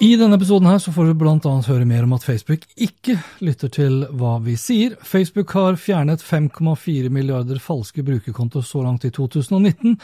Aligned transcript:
I 0.00 0.14
denne 0.16 0.38
episoden 0.38 0.64
her 0.64 0.78
så 0.80 0.94
får 0.96 1.10
du 1.12 1.26
annet 1.28 1.66
høre 1.68 1.84
mer 1.84 2.06
om 2.06 2.14
at 2.16 2.22
Facebook 2.24 2.62
ikke 2.80 3.18
lytter 3.44 3.68
til 3.68 4.06
hva 4.16 4.38
vi 4.40 4.54
sier. 4.56 4.94
Facebook 5.04 5.52
har 5.52 5.76
fjernet 5.76 6.22
5,4 6.24 7.10
milliarder 7.12 7.58
falske 7.60 8.00
brukerkontoer 8.02 8.64
så 8.64 8.80
langt 8.80 9.04
i 9.04 9.10
2019, 9.12 9.98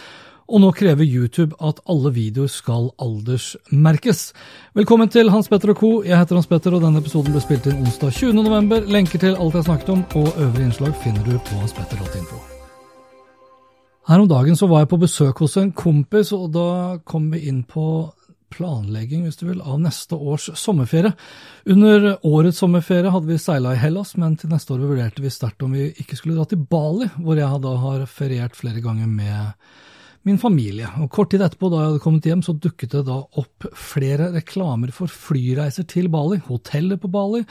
og 0.52 0.60
nå 0.60 0.72
krever 0.76 1.08
YouTube 1.08 1.56
at 1.64 1.80
alle 1.88 2.12
videoer 2.12 2.52
skal 2.52 2.90
aldersmerkes. 3.00 4.34
Velkommen 4.76 5.08
til 5.08 5.32
Hans 5.32 5.48
Petter 5.48 5.72
og 5.72 5.80
co. 5.80 5.90
Jeg 6.04 6.20
heter 6.20 6.36
Hans 6.36 6.50
Petter, 6.50 6.76
og 6.76 6.84
denne 6.84 7.00
episoden 7.00 7.32
ble 7.32 7.40
spilt 7.40 7.64
inn 7.72 7.80
onsdag 7.80 8.12
20.11. 8.20 8.92
Lenker 8.92 9.24
til 9.24 9.40
alt 9.40 9.56
jeg 9.56 9.68
snakket 9.70 9.94
om, 9.96 10.04
og 10.20 10.28
øvrige 10.36 10.68
innslag 10.68 10.92
finner 11.00 11.24
du 11.24 11.40
på 11.40 11.62
hanspetter.info. 11.62 12.42
Her 14.06 14.20
om 14.20 14.28
dagen 14.28 14.60
så 14.60 14.68
var 14.68 14.84
jeg 14.84 14.92
på 14.92 15.00
besøk 15.02 15.40
hos 15.40 15.56
en 15.56 15.72
kompis, 15.72 16.36
og 16.36 16.52
da 16.52 16.68
kom 17.08 17.32
vi 17.32 17.46
inn 17.48 17.64
på 17.64 17.88
planlegging, 18.52 19.24
hvis 19.26 19.38
du 19.40 19.46
vil, 19.48 19.62
av 19.62 19.80
neste 19.82 20.16
års 20.16 20.48
sommerferie. 20.58 21.12
Under 21.66 22.12
årets 22.26 22.60
sommerferie 22.62 23.12
hadde 23.12 23.30
vi 23.30 23.38
seila 23.40 23.74
i 23.74 23.80
Hellas, 23.80 24.14
men 24.20 24.36
til 24.40 24.52
neste 24.52 24.74
år 24.74 24.84
vurderte 24.84 25.24
vi 25.24 25.32
sterkt 25.32 25.64
om 25.66 25.74
vi 25.76 25.90
ikke 25.96 26.18
skulle 26.18 26.38
dra 26.38 26.46
til 26.50 26.62
Bali, 26.62 27.10
hvor 27.18 27.40
jeg 27.40 27.62
da 27.64 27.74
har 27.82 28.06
feriert 28.10 28.58
flere 28.58 28.84
ganger 28.84 29.10
med 29.10 29.68
min 30.26 30.38
familie. 30.42 30.90
Og 31.02 31.10
Kort 31.14 31.30
tid 31.32 31.44
etterpå, 31.44 31.70
da 31.70 31.82
jeg 31.82 31.92
hadde 31.92 32.04
kommet 32.04 32.26
hjem, 32.26 32.44
så 32.44 32.56
dukket 32.58 32.96
det 32.96 33.04
da 33.06 33.20
opp 33.42 33.66
flere 33.78 34.32
reklamer 34.34 34.94
for 34.94 35.10
flyreiser 35.10 35.86
til 35.90 36.10
Bali, 36.12 36.40
hoteller 36.48 36.98
på 37.02 37.10
Bali 37.12 37.44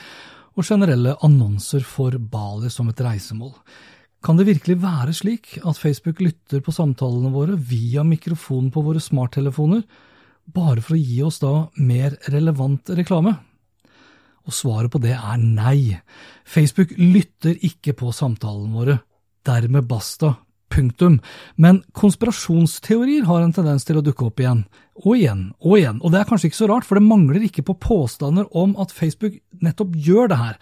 og 0.56 0.64
generelle 0.64 1.16
annonser 1.24 1.84
for 1.84 2.16
Bali 2.16 2.70
som 2.72 2.88
et 2.92 3.00
reisemål. 3.04 3.54
Kan 4.24 4.38
det 4.40 4.48
virkelig 4.48 4.80
være 4.82 5.12
slik 5.14 5.56
at 5.60 5.78
Facebook 5.78 6.20
lytter 6.24 6.62
på 6.64 6.74
samtalene 6.74 7.30
våre 7.34 7.56
via 7.56 8.02
mikrofonen 8.04 8.72
på 8.74 8.82
våre 8.82 9.02
smarttelefoner, 9.02 9.84
bare 10.46 10.82
for 10.82 10.96
å 10.96 11.00
gi 11.00 11.20
oss 11.26 11.40
da 11.42 11.52
mer 11.76 12.16
relevant 12.32 12.92
reklame? 12.96 13.34
Og 14.46 14.54
svaret 14.54 14.92
på 14.92 15.02
det 15.02 15.16
er 15.16 15.38
nei. 15.42 15.98
Facebook 16.46 16.94
lytter 17.00 17.56
ikke 17.66 17.96
på 17.98 18.12
samtalene 18.14 18.74
våre. 18.74 18.98
Dermed 19.46 19.88
basta. 19.90 20.36
Punktum. 20.70 21.20
Men 21.62 21.84
konspirasjonsteorier 21.94 23.26
har 23.28 23.44
en 23.44 23.54
tendens 23.54 23.86
til 23.86 24.00
å 24.00 24.04
dukke 24.04 24.26
opp 24.26 24.42
igjen. 24.42 24.64
Og 25.04 25.20
igjen 25.20 25.44
og 25.60 25.76
igjen. 25.78 26.00
Og 26.02 26.12
det 26.12 26.20
er 26.20 26.30
kanskje 26.30 26.50
ikke 26.50 26.58
så 26.58 26.70
rart, 26.70 26.86
for 26.86 26.98
det 26.98 27.06
mangler 27.06 27.46
ikke 27.46 27.64
på 27.68 27.76
påstander 27.86 28.48
om 28.56 28.74
at 28.82 28.94
Facebook 28.94 29.38
nettopp 29.62 29.94
gjør 29.94 30.32
det 30.32 30.40
her. 30.40 30.58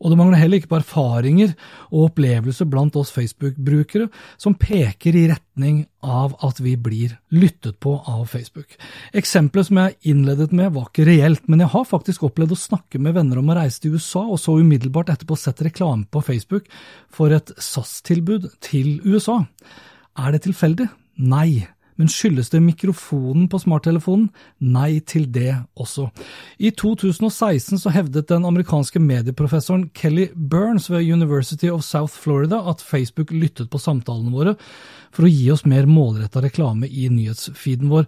Og 0.00 0.12
det 0.12 0.18
mangler 0.18 0.40
heller 0.40 0.60
ikke 0.60 0.72
på 0.74 0.80
erfaringer 0.80 1.54
og 1.88 2.10
opplevelser 2.10 2.68
blant 2.70 2.96
oss 3.00 3.12
Facebook-brukere 3.14 4.08
som 4.40 4.56
peker 4.58 5.16
i 5.16 5.26
retning 5.30 5.84
av 6.06 6.36
at 6.46 6.60
vi 6.62 6.76
blir 6.78 7.16
lyttet 7.34 7.78
på 7.82 7.96
av 8.06 8.26
Facebook. 8.30 8.76
Eksempelet 9.16 9.70
som 9.70 9.80
jeg 9.80 9.96
innledet 10.12 10.52
med 10.56 10.74
var 10.76 10.90
ikke 10.90 11.08
reelt, 11.08 11.46
men 11.48 11.64
jeg 11.64 11.72
har 11.72 11.88
faktisk 11.88 12.26
opplevd 12.28 12.54
å 12.54 12.60
snakke 12.60 13.00
med 13.02 13.16
venner 13.16 13.40
om 13.40 13.50
å 13.50 13.58
reise 13.58 13.82
til 13.82 13.96
USA, 13.96 14.22
og 14.26 14.40
så 14.42 14.58
umiddelbart 14.60 15.10
etterpå 15.14 15.38
sett 15.40 15.64
reklame 15.66 16.06
på 16.10 16.22
Facebook 16.24 16.68
for 17.12 17.34
et 17.34 17.52
SAS-tilbud 17.56 18.50
til 18.64 18.98
USA. 19.06 19.42
Er 20.16 20.36
det 20.36 20.44
tilfeldig? 20.46 20.90
Nei. 21.16 21.66
Men 21.96 22.10
skyldes 22.12 22.50
det 22.52 22.60
mikrofonen 22.64 23.48
på 23.48 23.60
smarttelefonen? 23.62 24.28
Nei 24.60 25.00
til 25.00 25.26
det 25.32 25.54
også. 25.80 26.08
I 26.58 26.72
2016 26.76 27.80
så 27.82 27.92
hevdet 27.94 28.28
den 28.30 28.44
amerikanske 28.48 29.00
medieprofessoren 29.02 29.88
Kelly 29.96 30.28
Burns 30.34 30.90
ved 30.92 31.08
University 31.08 31.70
of 31.72 31.84
South 31.84 32.14
Florida 32.14 32.60
at 32.70 32.84
Facebook 32.84 33.32
lyttet 33.32 33.70
på 33.72 33.80
samtalene 33.80 34.34
våre 34.34 34.56
for 35.16 35.24
å 35.24 35.32
gi 35.32 35.46
oss 35.52 35.64
mer 35.64 35.88
målretta 35.88 36.42
reklame 36.44 36.88
i 36.88 37.08
nyhetsfeeden 37.12 37.88
vår. 37.92 38.04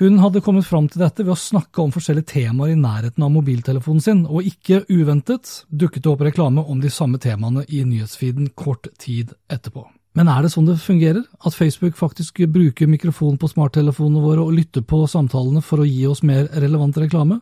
Hun 0.00 0.18
hadde 0.20 0.42
kommet 0.44 0.68
fram 0.68 0.88
til 0.88 1.02
dette 1.04 1.24
ved 1.24 1.34
å 1.34 1.40
snakke 1.40 1.82
om 1.82 1.92
forskjellige 1.94 2.32
temaer 2.34 2.74
i 2.74 2.80
nærheten 2.80 3.24
av 3.24 3.32
mobiltelefonen 3.32 4.04
sin, 4.04 4.26
og 4.28 4.48
ikke 4.48 4.82
uventet 4.88 5.62
dukket 5.68 6.04
det 6.04 6.12
opp 6.12 6.26
reklame 6.28 6.64
om 6.64 6.80
de 6.80 6.92
samme 6.92 7.20
temaene 7.20 7.64
i 7.68 7.84
nyhetsfeeden 7.84 8.52
kort 8.56 8.88
tid 9.00 9.32
etterpå. 9.52 9.88
Men 10.18 10.26
er 10.26 10.42
det 10.42 10.50
sånn 10.50 10.66
det 10.66 10.80
fungerer? 10.82 11.22
At 11.46 11.54
Facebook 11.54 11.94
faktisk 11.98 12.40
bruker 12.50 12.90
mikrofonen 12.90 13.38
på 13.38 13.50
smarttelefonene 13.52 14.22
våre 14.24 14.42
og 14.42 14.56
lytter 14.56 14.82
på 14.82 15.04
samtalene 15.06 15.62
for 15.62 15.82
å 15.82 15.86
gi 15.86 16.02
oss 16.10 16.24
mer 16.26 16.50
relevant 16.50 16.98
reklame? 16.98 17.38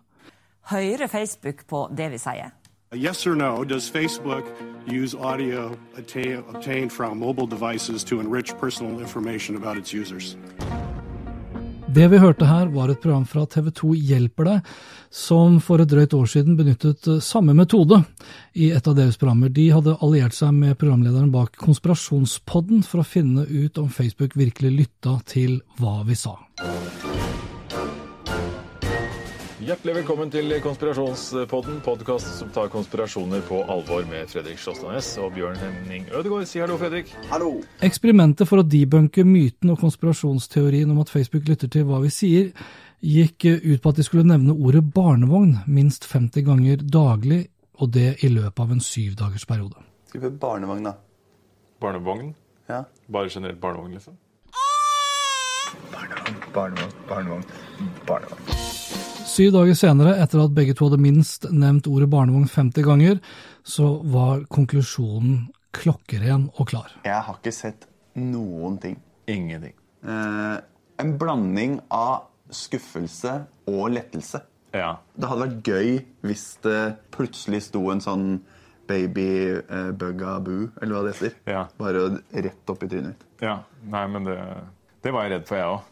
Hører 0.68 1.08
Facebook 1.08 1.64
på 1.66 1.86
det 1.96 2.10
vi 2.12 2.20
sier? 2.20 2.52
Yes 2.92 3.26
or 3.26 3.34
no, 3.36 3.64
does 3.64 3.88
Facebook 3.88 4.44
use 4.86 5.14
audio 5.14 5.76
obtained 5.96 6.90
from 6.90 7.18
mobile 7.18 7.46
devices 7.46 8.04
to 8.04 8.20
enrich 8.20 8.56
personal 8.58 9.00
information 9.00 9.56
about 9.56 9.76
its 9.76 9.92
users? 9.92 10.36
Det 11.88 12.04
vi 12.12 12.18
hørte 12.20 12.44
her, 12.44 12.68
var 12.68 12.90
et 12.92 13.00
program 13.00 13.24
fra 13.24 13.46
TV 13.48 13.70
2 13.72 13.94
Hjelper 14.10 14.44
deg, 14.44 14.72
som 15.08 15.56
for 15.64 15.80
et 15.80 15.88
drøyt 15.88 16.12
år 16.18 16.28
siden 16.28 16.58
benyttet 16.58 17.08
samme 17.24 17.54
metode 17.56 18.02
i 18.52 18.68
et 18.76 18.90
av 18.90 18.96
deres 18.98 19.16
programmer. 19.16 19.48
De 19.48 19.70
hadde 19.72 19.96
alliert 20.04 20.36
seg 20.36 20.52
med 20.52 20.76
programlederen 20.76 21.32
bak 21.32 21.56
Konspirasjonspodden 21.56 22.84
for 22.84 23.00
å 23.00 23.08
finne 23.08 23.48
ut 23.48 23.80
om 23.80 23.88
Facebook 23.88 24.36
virkelig 24.36 24.74
lytta 24.82 25.16
til 25.32 25.62
hva 25.80 26.02
vi 26.04 26.18
sa. 26.18 26.36
Hjertelig 29.68 29.98
velkommen 29.98 30.30
til 30.32 30.48
Konspirasjonspodden, 30.64 31.82
podkast 31.84 32.38
som 32.38 32.48
tar 32.56 32.70
konspirasjoner 32.72 33.42
på 33.44 33.58
alvor 33.68 34.06
med 34.08 34.30
Fredrik 34.32 34.56
Sjåstadnes 34.62 35.10
og 35.20 35.34
Bjørn 35.34 35.58
Henning 35.60 36.06
Ødegaard. 36.08 36.46
Si 36.48 36.62
hallo, 36.62 36.78
Fredrik. 36.80 37.10
Hallo. 37.28 37.50
Eksperimentet 37.84 38.48
for 38.48 38.62
å 38.62 38.64
debunke 38.64 39.26
myten 39.28 39.74
og 39.74 39.82
konspirasjonsteorien 39.82 40.88
om 40.88 41.02
at 41.02 41.12
Facebook 41.12 41.44
lytter 41.50 41.68
til 41.68 41.84
hva 41.84 41.98
vi 42.00 42.08
sier, 42.14 42.46
gikk 43.04 43.44
ut 43.44 43.82
på 43.84 43.92
at 43.92 44.00
de 44.00 44.06
skulle 44.06 44.24
nevne 44.30 44.56
ordet 44.56 44.86
barnevogn 44.94 45.58
minst 45.66 46.08
50 46.08 46.46
ganger 46.46 46.86
daglig, 46.88 47.42
og 47.76 47.92
det 47.92 48.22
i 48.24 48.30
løpet 48.32 48.62
av 48.64 48.72
en 48.72 48.80
syvdagersperiode. 48.80 49.84
Skal 50.08 50.22
vi 50.22 50.30
prøve 50.30 50.40
barnevogn, 50.46 50.88
da? 50.88 50.94
Barnevogn? 51.84 52.32
Ja. 52.72 52.86
Bare 53.12 53.28
generelt 53.36 53.60
barnevogn, 53.60 54.00
liksom? 54.00 54.16
Barnevogn, 55.92 56.40
barnevogn, 56.56 56.96
barnevogn, 57.12 57.46
barnevogn. 58.08 58.57
Syv 59.28 59.52
dager 59.52 59.76
senere, 59.76 60.14
etter 60.22 60.40
at 60.40 60.54
begge 60.56 60.72
to 60.76 60.88
hadde 60.88 60.98
minst 61.02 61.44
nevnt 61.52 61.86
ordet 61.90 62.08
barnevogn 62.10 62.48
50 62.48 62.84
ganger, 62.86 63.18
så 63.62 63.90
var 64.08 64.40
konklusjonen 64.50 65.48
klokkeren 65.76 66.46
og 66.56 66.70
klar. 66.70 66.94
Jeg 67.04 67.20
har 67.26 67.36
ikke 67.36 67.52
sett 67.52 67.84
noen 68.18 68.78
ting. 68.82 68.96
Ingenting. 69.28 69.74
Eh, 70.02 70.56
en 71.04 71.12
blanding 71.20 71.76
av 71.92 72.30
skuffelse 72.50 73.34
og 73.68 73.90
lettelse. 73.98 74.40
Ja. 74.72 74.94
Det 75.14 75.28
hadde 75.28 75.44
vært 75.44 75.68
gøy 75.68 75.92
hvis 76.24 76.46
det 76.64 76.80
plutselig 77.14 77.66
sto 77.68 77.84
en 77.92 78.02
sånn 78.04 78.26
baby 78.88 79.28
eh, 79.60 79.90
bugaboo, 79.92 80.70
eller 80.80 80.96
hva 80.96 81.04
det 81.04 81.14
heter. 81.18 81.36
Ja. 81.52 81.66
Bare 81.78 82.08
rett 82.32 82.72
opp 82.72 82.82
i 82.82 82.88
trynet 82.88 83.12
mitt. 83.12 83.28
ja. 83.44 83.60
Nei, 83.92 84.06
men 84.08 84.24
det, 84.26 84.40
det 85.04 85.12
var 85.14 85.28
jeg 85.28 85.36
redd 85.36 85.48
for, 85.52 85.60
jeg 85.60 85.76
òg. 85.76 85.86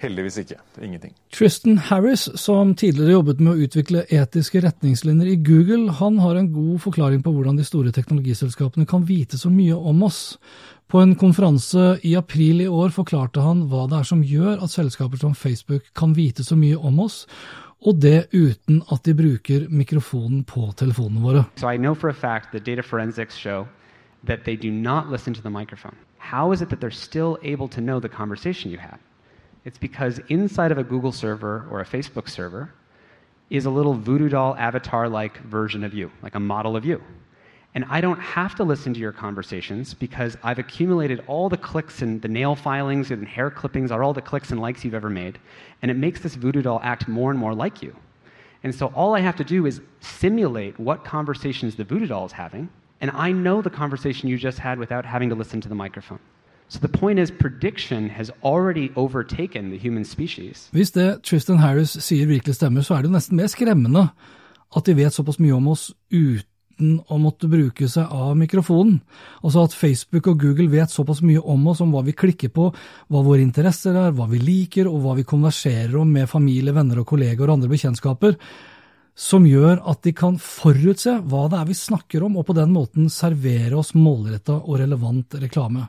Heldigvis 0.00 0.38
ikke. 0.40 0.56
Ingenting. 0.80 1.12
Tristan 1.32 1.78
Harris, 1.90 2.24
som 2.40 2.72
tidligere 2.74 3.18
jobbet 3.18 3.40
med 3.44 3.52
å 3.52 3.66
utvikle 3.66 4.06
etiske 4.08 4.62
retningslinjer 4.64 5.28
i 5.28 5.38
Google, 5.44 5.92
han 5.98 6.16
har 6.24 6.38
en 6.40 6.48
god 6.54 6.78
forklaring 6.86 7.20
på 7.24 7.32
hvordan 7.34 7.58
de 7.60 7.66
store 7.68 7.92
teknologiselskapene 7.92 8.88
kan 8.88 9.04
vite 9.08 9.36
så 9.40 9.52
mye 9.52 9.76
om 9.76 10.00
oss. 10.08 10.38
På 10.90 11.02
en 11.04 11.12
konferanse 11.20 11.98
i 12.02 12.14
april 12.16 12.62
i 12.64 12.68
år 12.68 12.94
forklarte 12.96 13.44
han 13.44 13.66
hva 13.68 13.84
det 13.90 14.00
er 14.00 14.08
som 14.08 14.24
gjør 14.24 14.64
at 14.64 14.72
selskaper 14.72 15.20
som 15.20 15.36
Facebook 15.36 15.92
kan 15.94 16.16
vite 16.16 16.46
så 16.48 16.56
mye 16.58 16.80
om 16.80 17.02
oss, 17.04 17.26
og 17.84 18.00
det 18.00 18.30
uten 18.32 18.80
at 18.92 19.04
de 19.04 19.14
bruker 19.16 19.68
mikrofonen 19.68 20.42
på 20.48 20.72
telefonene 20.80 21.20
våre. 21.20 21.44
So 21.60 21.68
I 21.68 21.76
know 21.76 21.94
for 21.94 22.08
a 22.08 22.16
fact 22.16 22.52
that 22.52 22.64
data 22.64 22.82
forensics 22.82 23.36
show 23.36 23.68
that 24.24 24.44
they 24.44 24.56
do 24.56 24.70
not 24.70 25.12
listen 25.12 25.34
to 25.34 25.42
the 25.42 25.50
microphone. 25.50 25.96
How 26.18 26.52
is 26.52 26.60
it 26.60 26.68
that 26.70 26.80
they're 26.80 26.90
still 26.90 27.38
able 27.44 27.68
to 27.68 27.80
know 27.80 28.00
the 28.00 28.08
conversation 28.08 28.70
you 28.72 28.78
had? 28.78 28.98
It's 29.64 29.78
because 29.78 30.20
inside 30.28 30.72
of 30.72 30.78
a 30.78 30.84
Google 30.84 31.12
server 31.12 31.66
or 31.70 31.80
a 31.80 31.84
Facebook 31.84 32.28
server 32.28 32.72
is 33.50 33.66
a 33.66 33.70
little 33.70 33.94
voodoo 33.94 34.28
doll 34.28 34.56
avatar 34.56 35.08
like 35.08 35.38
version 35.42 35.84
of 35.84 35.92
you, 35.92 36.10
like 36.22 36.34
a 36.34 36.40
model 36.40 36.76
of 36.76 36.84
you. 36.84 37.02
And 37.74 37.84
I 37.88 38.00
don't 38.00 38.18
have 38.18 38.54
to 38.56 38.64
listen 38.64 38.92
to 38.94 39.00
your 39.00 39.12
conversations 39.12 39.94
because 39.94 40.36
I've 40.42 40.58
accumulated 40.58 41.22
all 41.28 41.48
the 41.48 41.56
clicks 41.56 42.02
and 42.02 42.20
the 42.20 42.28
nail 42.28 42.56
filings 42.56 43.12
and 43.12 43.26
hair 43.26 43.50
clippings, 43.50 43.92
are 43.92 44.02
all 44.02 44.12
the 44.12 44.22
clicks 44.22 44.50
and 44.50 44.60
likes 44.60 44.84
you've 44.84 44.94
ever 44.94 45.10
made. 45.10 45.38
And 45.82 45.90
it 45.90 45.96
makes 45.96 46.20
this 46.20 46.34
voodoo 46.34 46.62
doll 46.62 46.80
act 46.82 47.06
more 47.06 47.30
and 47.30 47.38
more 47.38 47.54
like 47.54 47.82
you. 47.82 47.94
And 48.62 48.74
so 48.74 48.88
all 48.88 49.14
I 49.14 49.20
have 49.20 49.36
to 49.36 49.44
do 49.44 49.66
is 49.66 49.80
simulate 50.00 50.78
what 50.78 51.04
conversations 51.04 51.76
the 51.76 51.84
voodoo 51.84 52.06
doll 52.06 52.26
is 52.26 52.32
having, 52.32 52.68
and 53.00 53.10
I 53.12 53.32
know 53.32 53.62
the 53.62 53.70
conversation 53.70 54.28
you 54.28 54.36
just 54.36 54.58
had 54.58 54.78
without 54.78 55.06
having 55.06 55.30
to 55.30 55.34
listen 55.34 55.60
to 55.62 55.68
the 55.68 55.74
microphone. 55.74 56.18
So 56.70 56.78
the 56.78 56.88
point 56.88 57.18
is, 57.18 57.32
prediction 57.32 58.08
has 58.08 58.30
already 58.44 58.92
overtaken 58.96 59.70
the 59.70 59.78
human 59.88 60.04
species. 60.04 60.68
Hvis 60.70 60.90
det 60.94 61.22
Tristan 61.26 61.58
Harris 61.58 61.96
sier 61.98 62.26
virkelig 62.30 62.54
stemmer, 62.54 62.84
så 62.86 62.94
er 62.94 63.02
det 63.02 63.10
jo 63.10 63.16
nesten 63.16 63.36
mer 63.40 63.50
skremmende 63.50 64.04
at 64.76 64.86
de 64.86 64.94
vet 64.94 65.10
såpass 65.10 65.40
mye 65.42 65.56
om 65.56 65.66
oss 65.72 65.88
uten 66.14 67.00
å 67.10 67.18
måtte 67.18 67.50
bruke 67.50 67.88
seg 67.90 68.06
av 68.14 68.36
mikrofonen. 68.38 69.00
Altså 69.42 69.64
at 69.66 69.74
Facebook 69.74 70.30
og 70.30 70.38
Google 70.38 70.70
vet 70.70 70.94
såpass 70.94 71.24
mye 71.26 71.42
om 71.42 71.66
oss, 71.72 71.82
om 71.82 71.90
hva 71.90 72.04
vi 72.06 72.14
klikker 72.14 72.54
på, 72.54 72.70
hva 73.10 73.24
våre 73.26 73.42
interesser 73.42 73.98
er, 73.98 74.14
hva 74.14 74.30
vi 74.30 74.38
liker, 74.38 74.86
og 74.86 75.02
hva 75.02 75.18
vi 75.18 75.26
konverserer 75.26 75.98
om 75.98 76.06
med 76.06 76.30
familie, 76.30 76.76
venner 76.76 77.02
og 77.02 77.10
kolleger 77.10 77.50
og 77.50 77.58
andre 77.58 77.74
bekjentskaper, 77.74 78.38
som 79.16 79.44
gjør 79.46 79.82
at 79.90 80.02
de 80.06 80.12
kan 80.16 80.38
forutse 80.40 81.12
hva 81.28 81.44
det 81.50 81.58
er 81.60 81.68
vi 81.68 81.76
snakker 81.76 82.24
om, 82.26 82.38
og 82.40 82.46
på 82.48 82.56
den 82.56 82.72
måten 82.74 83.10
servere 83.12 83.78
oss 83.80 83.92
målretta 83.96 84.56
og 84.60 84.80
relevant 84.80 85.36
reklame. 85.42 85.88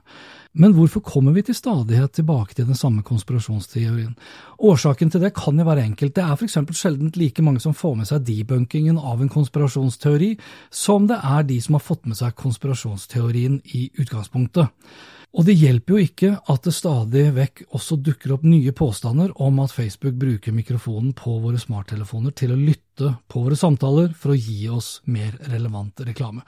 Men 0.51 0.73
hvorfor 0.75 0.99
kommer 0.99 1.31
vi 1.31 1.45
til 1.47 1.55
stadighet 1.55 2.11
tilbake 2.17 2.57
til 2.57 2.67
den 2.67 2.75
samme 2.75 3.05
konspirasjonsteorien? 3.07 4.17
Årsaken 4.59 5.13
til 5.13 5.23
det 5.23 5.31
kan 5.37 5.59
jo 5.59 5.67
være 5.67 5.85
enkelt. 5.87 6.15
Det 6.17 6.25
er 6.25 6.35
f.eks. 6.35 6.57
sjelden 6.75 7.13
like 7.15 7.41
mange 7.41 7.63
som 7.63 7.77
får 7.77 7.95
med 8.01 8.09
seg 8.09 8.25
debunkingen 8.27 8.99
av 8.99 9.23
en 9.23 9.31
konspirasjonsteori, 9.31 10.33
som 10.69 11.07
det 11.07 11.21
er 11.23 11.47
de 11.47 11.61
som 11.63 11.79
har 11.79 11.85
fått 11.87 12.03
med 12.03 12.19
seg 12.19 12.35
konspirasjonsteorien 12.35 13.61
i 13.77 13.87
utgangspunktet. 13.95 14.67
Og 15.31 15.45
det 15.47 15.55
hjelper 15.55 15.95
jo 15.95 16.03
ikke 16.03 16.29
at 16.51 16.65
det 16.67 16.73
stadig 16.75 17.23
vekk 17.37 17.61
også 17.71 17.95
dukker 18.03 18.33
opp 18.35 18.43
nye 18.43 18.73
påstander 18.75 19.31
om 19.39 19.61
at 19.63 19.71
Facebook 19.71 20.17
bruker 20.19 20.51
mikrofonen 20.55 21.13
på 21.15 21.37
våre 21.39 21.59
smarttelefoner 21.61 22.35
til 22.35 22.51
å 22.51 22.59
lytte 22.59 23.13
på 23.31 23.45
våre 23.45 23.55
samtaler 23.59 24.11
for 24.11 24.33
å 24.33 24.39
gi 24.39 24.67
oss 24.67 24.97
mer 25.07 25.37
relevant 25.47 26.03
reklame. 26.03 26.43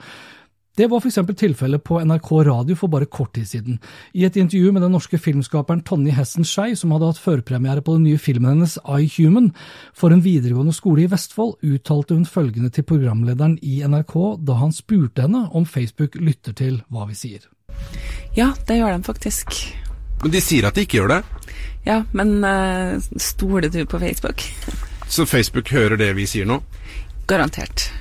Det 0.76 0.88
var 0.90 0.98
f.eks. 0.98 1.18
tilfellet 1.38 1.84
på 1.86 2.00
NRK 2.02 2.30
Radio 2.48 2.74
for 2.74 2.90
bare 2.90 3.06
kort 3.06 3.34
tid 3.36 3.46
siden. 3.46 3.76
I 4.12 4.24
et 4.26 4.36
intervju 4.36 4.72
med 4.74 4.82
den 4.82 4.90
norske 4.96 5.18
filmskaperen 5.22 5.84
Tonje 5.86 6.16
Hessen 6.16 6.44
Skei, 6.44 6.74
som 6.74 6.90
hadde 6.90 7.12
hatt 7.12 7.20
førpremiere 7.22 7.84
på 7.84 7.94
den 7.94 8.08
nye 8.08 8.18
filmen 8.18 8.56
hennes 8.56 8.74
I 8.82 9.06
Human 9.14 9.52
for 9.94 10.10
en 10.10 10.24
videregående 10.24 10.74
skole 10.74 11.04
i 11.04 11.10
Vestfold, 11.12 11.60
uttalte 11.62 12.18
hun 12.18 12.26
følgende 12.26 12.72
til 12.74 12.86
programlederen 12.90 13.54
i 13.62 13.84
NRK 13.86 14.16
da 14.42 14.58
han 14.58 14.74
spurte 14.74 15.28
henne 15.28 15.46
om 15.54 15.62
Facebook 15.62 16.18
lytter 16.18 16.58
til 16.58 16.82
hva 16.90 17.06
vi 17.06 17.18
sier. 17.22 17.46
Ja, 18.34 18.50
det 18.66 18.80
gjør 18.80 18.96
de 18.96 19.06
faktisk. 19.06 19.54
Men 20.24 20.34
de 20.34 20.42
sier 20.42 20.66
at 20.66 20.74
de 20.74 20.88
ikke 20.88 21.04
gjør 21.04 21.20
det? 21.20 21.24
Ja, 21.86 22.02
men 22.10 22.40
uh, 22.42 22.98
stoler 23.14 23.70
du 23.70 23.84
på 23.86 24.02
Facebook? 24.02 24.42
Så 25.06 25.22
Facebook 25.22 25.70
hører 25.70 26.00
det 26.00 26.16
vi 26.18 26.26
sier 26.26 26.50
nå? 26.50 26.64
Garantert. 27.30 27.92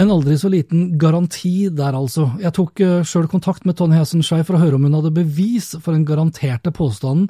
En 0.00 0.10
aldri 0.10 0.38
så 0.40 0.48
liten 0.48 0.94
garanti 0.98 1.68
der, 1.68 1.92
altså. 1.92 2.30
Jeg 2.40 2.54
tok 2.56 2.80
uh, 2.80 3.02
sjøl 3.04 3.26
kontakt 3.28 3.66
med 3.68 3.76
Tonje 3.76 3.98
Hessenskei 4.00 4.40
for 4.40 4.56
å 4.56 4.62
høre 4.62 4.78
om 4.78 4.86
hun 4.88 4.96
hadde 4.96 5.12
bevis 5.12 5.74
for 5.82 5.92
den 5.92 6.06
garanterte 6.08 6.72
påstanden, 6.72 7.28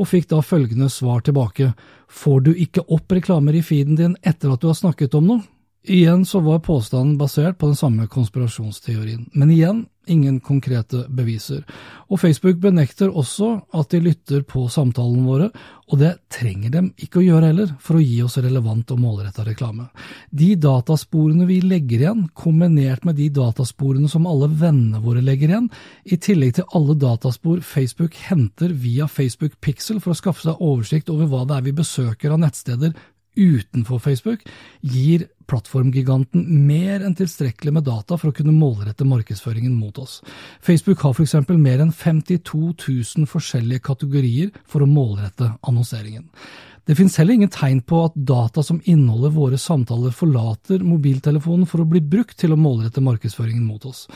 og 0.00 0.08
fikk 0.08 0.26
da 0.32 0.40
følgende 0.42 0.88
svar 0.90 1.22
tilbake. 1.22 1.70
Får 2.10 2.42
du 2.48 2.54
ikke 2.56 2.82
opp 2.90 3.12
reklamer 3.12 3.54
i 3.54 3.62
feeden 3.62 3.98
din 3.98 4.16
etter 4.26 4.50
at 4.50 4.62
du 4.62 4.70
har 4.70 4.78
snakket 4.78 5.14
om 5.14 5.28
noe? 5.28 5.44
Igjen 5.82 6.26
så 6.26 6.40
var 6.40 6.60
påstanden 6.62 7.16
basert 7.18 7.58
på 7.58 7.66
den 7.66 7.76
samme 7.76 8.06
konspirasjonsteorien, 8.06 9.26
men 9.32 9.50
igjen 9.50 9.86
ingen 10.06 10.40
konkrete 10.40 11.04
beviser. 11.08 11.62
Og 12.10 12.20
Facebook 12.20 12.58
benekter 12.62 13.10
også 13.10 13.52
at 13.74 13.90
de 13.90 14.00
lytter 14.02 14.42
på 14.46 14.64
samtalene 14.70 15.26
våre, 15.26 15.48
og 15.92 16.00
det 16.00 16.12
trenger 16.32 16.72
dem 16.74 16.88
ikke 17.02 17.20
å 17.20 17.24
gjøre 17.24 17.50
heller, 17.50 17.72
for 17.82 17.98
å 17.98 18.02
gi 18.02 18.20
oss 18.24 18.38
relevant 18.42 18.90
og 18.94 19.00
målretta 19.02 19.44
reklame. 19.46 19.88
De 20.30 20.52
datasporene 20.58 21.46
vi 21.50 21.60
legger 21.64 22.06
igjen, 22.06 22.24
kombinert 22.34 23.06
med 23.06 23.18
de 23.18 23.28
datasporene 23.34 24.10
som 24.10 24.26
alle 24.30 24.48
vennene 24.50 25.02
våre 25.04 25.22
legger 25.24 25.52
igjen, 25.52 25.70
i 26.04 26.18
tillegg 26.18 26.56
til 26.58 26.78
alle 26.78 26.98
dataspor 26.98 27.62
Facebook 27.66 28.18
henter 28.28 28.74
via 28.74 29.10
Facebook 29.10 29.58
Pixel 29.62 30.00
for 30.02 30.14
å 30.14 30.18
skaffe 30.18 30.46
seg 30.46 30.62
oversikt 30.62 31.10
over 31.12 31.30
hva 31.30 31.44
det 31.46 31.58
er 31.58 31.66
vi 31.68 31.78
besøker 31.82 32.34
av 32.34 32.42
nettsteder 32.42 32.94
utenfor 33.36 34.00
Facebook, 34.02 34.42
gir 34.80 35.26
plattformgiganten 35.50 36.44
mer 36.66 37.04
enn 37.04 37.16
tilstrekkelig 37.18 37.74
med 37.76 37.86
data 37.86 38.16
for 38.16 38.30
å 38.30 38.36
kunne 38.36 38.54
målrette 38.56 39.06
markedsføringen 39.08 39.74
mot 39.76 39.98
oss. 40.00 40.20
Facebook 40.64 41.02
har 41.04 41.16
f.eks. 41.16 41.36
mer 41.50 41.82
enn 41.84 41.92
52 41.92 42.60
000 42.88 43.30
forskjellige 43.30 43.86
kategorier 43.88 44.52
for 44.64 44.84
å 44.84 44.90
målrette 44.90 45.54
annonseringen. 45.60 46.28
Det 46.84 46.96
finnes 46.98 47.14
heller 47.20 47.36
ingen 47.38 47.52
tegn 47.52 47.78
på 47.86 48.00
at 48.08 48.14
data 48.16 48.62
som 48.66 48.80
inneholder 48.90 49.30
våre 49.36 49.58
samtaler, 49.60 50.10
forlater 50.10 50.82
mobiltelefonen 50.82 51.68
for 51.70 51.84
å 51.84 51.86
bli 51.86 52.02
brukt 52.02 52.34
til 52.42 52.56
å 52.56 52.58
målrette 52.58 53.04
markedsføringen 53.04 53.62
mot 53.62 53.86
oss. 53.86 54.08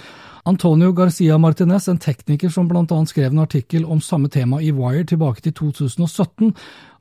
Antonio 0.47 0.93
Garcia 0.93 1.39
Martinez, 1.39 1.89
en 1.89 1.99
tekniker 1.99 2.53
som 2.55 2.69
bl.a. 2.71 2.99
skrev 3.11 3.33
en 3.33 3.43
artikkel 3.43 3.83
om 3.85 3.99
samme 3.99 4.29
tema 4.31 4.61
i 4.63 4.69
Wire 4.71 5.03
tilbake 5.11 5.43
til 5.43 5.57
2017, 5.59 6.53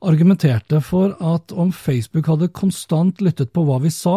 argumenterte 0.02 0.80
for 0.82 1.14
at 1.22 1.54
om 1.54 1.70
Facebook 1.70 2.26
hadde 2.26 2.50
konstant 2.50 3.22
lyttet 3.22 3.52
på 3.54 3.62
hva 3.68 3.78
vi 3.84 3.92
sa 3.94 4.16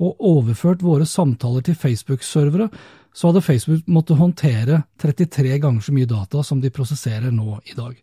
og 0.00 0.24
overført 0.32 0.80
våre 0.80 1.04
samtaler 1.04 1.66
til 1.66 1.76
Facebook-servere, 1.76 2.70
så 3.12 3.28
hadde 3.28 3.42
Facebook 3.42 3.86
måttet 3.90 4.18
håndtere 4.18 4.82
33 5.02 5.58
ganger 5.58 5.82
så 5.82 5.92
mye 5.92 6.06
data 6.06 6.42
som 6.46 6.60
de 6.62 6.70
prosesserer 6.70 7.32
nå 7.34 7.58
i 7.66 7.74
dag. 7.74 7.96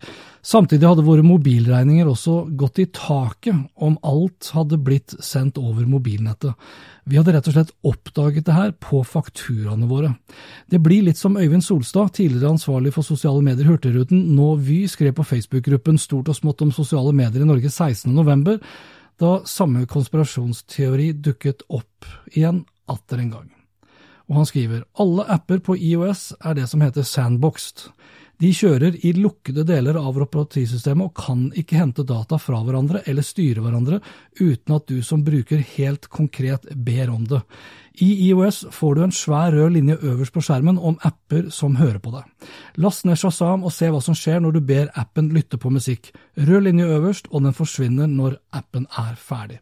Samtidig 0.43 0.87
hadde 0.87 1.05
våre 1.07 1.23
mobilregninger 1.23 2.07
også 2.07 2.35
gått 2.59 2.81
i 2.83 2.87
taket 2.91 3.55
om 3.75 3.95
alt 4.03 4.51
hadde 4.55 4.79
blitt 4.83 5.15
sendt 5.23 5.59
over 5.61 5.87
mobilnettet. 5.87 6.53
Vi 7.07 7.19
hadde 7.19 7.33
rett 7.35 7.47
og 7.47 7.55
slett 7.55 7.73
oppdaget 7.87 8.47
det 8.47 8.55
her 8.55 8.73
på 8.83 9.01
fakturaene 9.07 9.87
våre. 9.87 10.13
Det 10.67 10.81
blir 10.83 11.07
litt 11.07 11.19
som 11.19 11.39
Øyvind 11.39 11.63
Solstad, 11.63 12.13
tidligere 12.19 12.57
ansvarlig 12.57 12.91
for 12.95 13.07
sosiale 13.07 13.43
medier 13.43 13.71
Hurtigruten, 13.71 14.35
nå 14.35 14.53
Vy, 14.59 14.83
skrev 14.91 15.15
på 15.15 15.27
Facebook-gruppen 15.27 15.99
Stort 16.01 16.31
og 16.31 16.39
smått 16.39 16.63
om 16.67 16.75
sosiale 16.75 17.15
medier 17.15 17.43
i 17.43 17.47
Norge 17.47 17.71
16.11, 17.71 18.59
da 19.17 19.37
samme 19.49 19.87
konspirasjonsteori 19.89 21.13
dukket 21.25 21.63
opp 21.73 22.11
igjen 22.35 22.65
atter 22.91 23.23
en 23.23 23.31
gang 23.39 23.56
og 24.27 24.41
han 24.41 24.49
skriver 24.49 24.85
alle 24.99 25.25
apper 25.37 25.61
på 25.63 25.77
IOS 25.79 26.33
er 26.43 26.57
det 26.57 26.67
som 26.71 26.83
heter 26.83 27.07
sandboxed. 27.07 27.87
De 28.37 28.51
kjører 28.53 28.93
i 29.01 29.15
lukkede 29.17 29.63
deler 29.65 29.97
av 29.97 30.17
operativsystemet 30.21 31.07
og 31.07 31.17
kan 31.17 31.47
ikke 31.57 31.79
hente 31.79 32.05
data 32.05 32.37
fra 32.37 32.59
hverandre 32.61 33.01
eller 33.09 33.25
styre 33.25 33.63
hverandre 33.65 33.97
uten 34.37 34.75
at 34.75 34.85
du 34.91 34.99
som 35.01 35.23
bruker 35.25 35.63
helt 35.73 36.05
konkret 36.13 36.67
ber 36.85 37.09
om 37.09 37.23
det. 37.25 37.41
I 37.97 38.11
IOS 38.27 38.67
får 38.69 38.95
du 38.95 39.01
en 39.03 39.15
svær 39.15 39.55
rød 39.55 39.73
linje 39.73 39.95
øverst 40.05 40.35
på 40.35 40.43
skjermen 40.45 40.77
om 40.77 40.99
apper 41.01 41.47
som 41.49 41.79
hører 41.79 41.97
på 41.97 42.13
deg. 42.13 42.27
Last 42.77 43.07
ned 43.09 43.17
Shazam 43.17 43.65
og 43.65 43.73
se 43.73 43.89
hva 43.89 44.03
som 44.05 44.13
skjer 44.17 44.43
når 44.43 44.53
du 44.53 44.61
ber 44.69 44.91
appen 44.93 45.31
lytte 45.33 45.57
på 45.57 45.71
musikk. 45.73 46.11
Rød 46.37 46.67
linje 46.67 46.85
øverst, 46.85 47.31
og 47.31 47.41
den 47.47 47.57
forsvinner 47.57 48.05
når 48.05 48.37
appen 48.53 48.85
er 49.01 49.17
ferdig. 49.17 49.57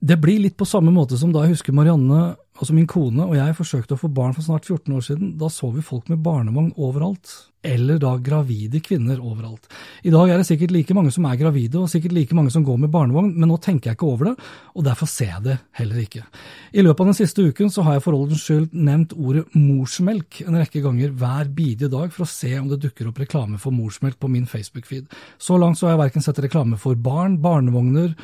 Det 0.00 0.20
blir 0.20 0.44
litt 0.44 0.58
på 0.60 0.68
samme 0.68 0.92
måte 0.92 1.16
som 1.16 1.32
da 1.32 1.46
jeg 1.46 1.56
husker 1.56 1.72
Marianne 1.72 2.34
altså 2.60 2.76
min 2.76 2.88
kone 2.90 3.24
og 3.24 3.36
jeg 3.38 3.56
forsøkte 3.56 3.96
å 3.96 4.00
få 4.00 4.10
barn 4.12 4.34
for 4.36 4.44
snart 4.44 4.66
14 4.68 4.96
år 4.96 5.04
siden, 5.06 5.30
da 5.40 5.48
så 5.52 5.70
vi 5.72 5.84
folk 5.84 6.10
med 6.12 6.20
barnevogn 6.24 6.74
overalt. 6.76 7.32
Eller 7.60 7.98
da 8.00 8.14
gravide 8.24 8.80
kvinner 8.80 9.18
overalt. 9.20 9.66
I 10.08 10.12
dag 10.12 10.30
er 10.30 10.40
det 10.40 10.46
sikkert 10.48 10.72
like 10.72 10.94
mange 10.96 11.12
som 11.12 11.26
er 11.28 11.36
gravide, 11.40 11.76
og 11.76 11.90
sikkert 11.92 12.14
like 12.16 12.36
mange 12.36 12.52
som 12.52 12.64
går 12.64 12.78
med 12.80 12.92
barnevogn, 12.92 13.34
men 13.36 13.50
nå 13.52 13.58
tenker 13.60 13.90
jeg 13.90 13.98
ikke 13.98 14.08
over 14.08 14.30
det, 14.30 14.34
og 14.72 14.86
derfor 14.86 15.10
ser 15.12 15.34
jeg 15.34 15.44
det 15.44 15.56
heller 15.76 16.00
ikke. 16.00 16.24
I 16.72 16.84
løpet 16.86 17.04
av 17.04 17.10
den 17.10 17.18
siste 17.20 17.44
uken 17.44 17.72
så 17.72 17.84
har 17.84 17.98
jeg 17.98 18.04
for 18.06 18.16
ordens 18.16 18.46
skyld 18.46 18.72
nevnt 18.76 19.12
ordet 19.16 19.44
morsmelk 19.56 20.40
en 20.46 20.56
rekke 20.60 20.84
ganger 20.84 21.12
hver 21.20 21.52
bidige 21.52 21.92
dag 21.92 22.08
for 22.16 22.24
å 22.24 22.32
se 22.32 22.54
om 22.60 22.72
det 22.72 22.80
dukker 22.86 23.12
opp 23.12 23.20
reklame 23.20 23.60
for 23.60 23.76
morsmelk 23.76 24.16
på 24.20 24.32
min 24.32 24.48
Facebook-feed. 24.48 25.12
Så 25.36 25.60
langt 25.60 25.80
så 25.80 25.88
har 25.88 25.98
jeg 25.98 26.04
verken 26.06 26.24
sett 26.24 26.40
reklame 26.40 26.80
for 26.80 26.96
barn, 26.96 27.40
barnevogner, 27.44 28.16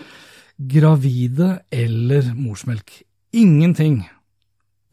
gravide 0.57 1.59
eller 1.69 2.33
morsmelk. 2.33 3.03
Ingenting. 3.37 4.07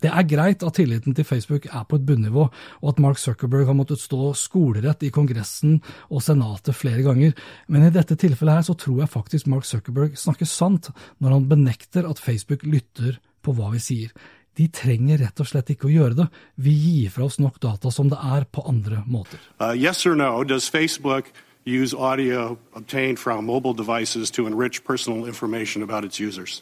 Det 0.04 0.12
er 0.12 0.26
greit 0.28 0.64
at 0.68 0.76
tilliten 0.76 1.16
til 1.16 1.24
Facebook 1.24 1.70
er 1.70 1.86
på 1.88 1.96
et 1.96 2.06
bunnivå, 2.06 2.50
og 2.82 2.88
at 2.92 3.00
Mark 3.00 3.22
Zuckerberg 3.22 3.70
har 3.70 3.78
måttet 3.78 4.02
stå 4.04 4.34
skolerett 4.36 5.06
i 5.08 5.12
Kongressen 5.16 5.78
og 6.10 6.24
Senatet 6.26 6.76
flere 6.76 7.06
ganger, 7.06 7.32
men 7.72 7.88
i 7.88 7.94
dette 7.94 8.18
tilfellet 8.20 8.60
her 8.60 8.68
så 8.68 8.76
tror 8.76 9.04
jeg 9.04 9.14
faktisk 9.14 9.48
Mark 9.54 9.68
Zuckerberg 9.70 10.18
snakker 10.20 10.50
sant 10.50 10.92
når 11.24 11.38
han 11.38 11.48
benekter 11.48 12.10
at 12.10 12.20
Facebook 12.20 12.68
lytter 12.68 13.22
på 13.44 13.56
hva 13.56 13.72
vi 13.72 13.80
sier. 13.84 14.12
De 14.60 14.68
trenger 14.68 15.24
rett 15.24 15.40
og 15.40 15.50
slett 15.50 15.72
ikke 15.74 15.88
å 15.88 15.94
gjøre 15.94 16.20
det. 16.20 16.28
Vi 16.62 16.76
gir 16.76 17.16
fra 17.16 17.26
oss 17.26 17.40
nok 17.42 17.58
data 17.64 17.90
som 17.92 18.12
det 18.12 18.20
er 18.20 18.44
på 18.46 18.62
andre 18.70 19.02
måter. 19.08 19.40
Uh, 19.58 19.72
yes 19.72 20.06
or 20.06 20.20
no, 20.20 20.44
does 20.44 20.68
Facebook 20.70 21.32
use 21.66 21.96
audio 21.96 22.58
obtained 22.76 23.18
from 23.18 23.46
mobile 23.46 23.74
devices 23.74 24.30
to 24.32 24.46
enrich 24.46 24.84
personal 24.84 25.26
information 25.26 25.82
about 25.82 26.04
its 26.04 26.20
users? 26.20 26.62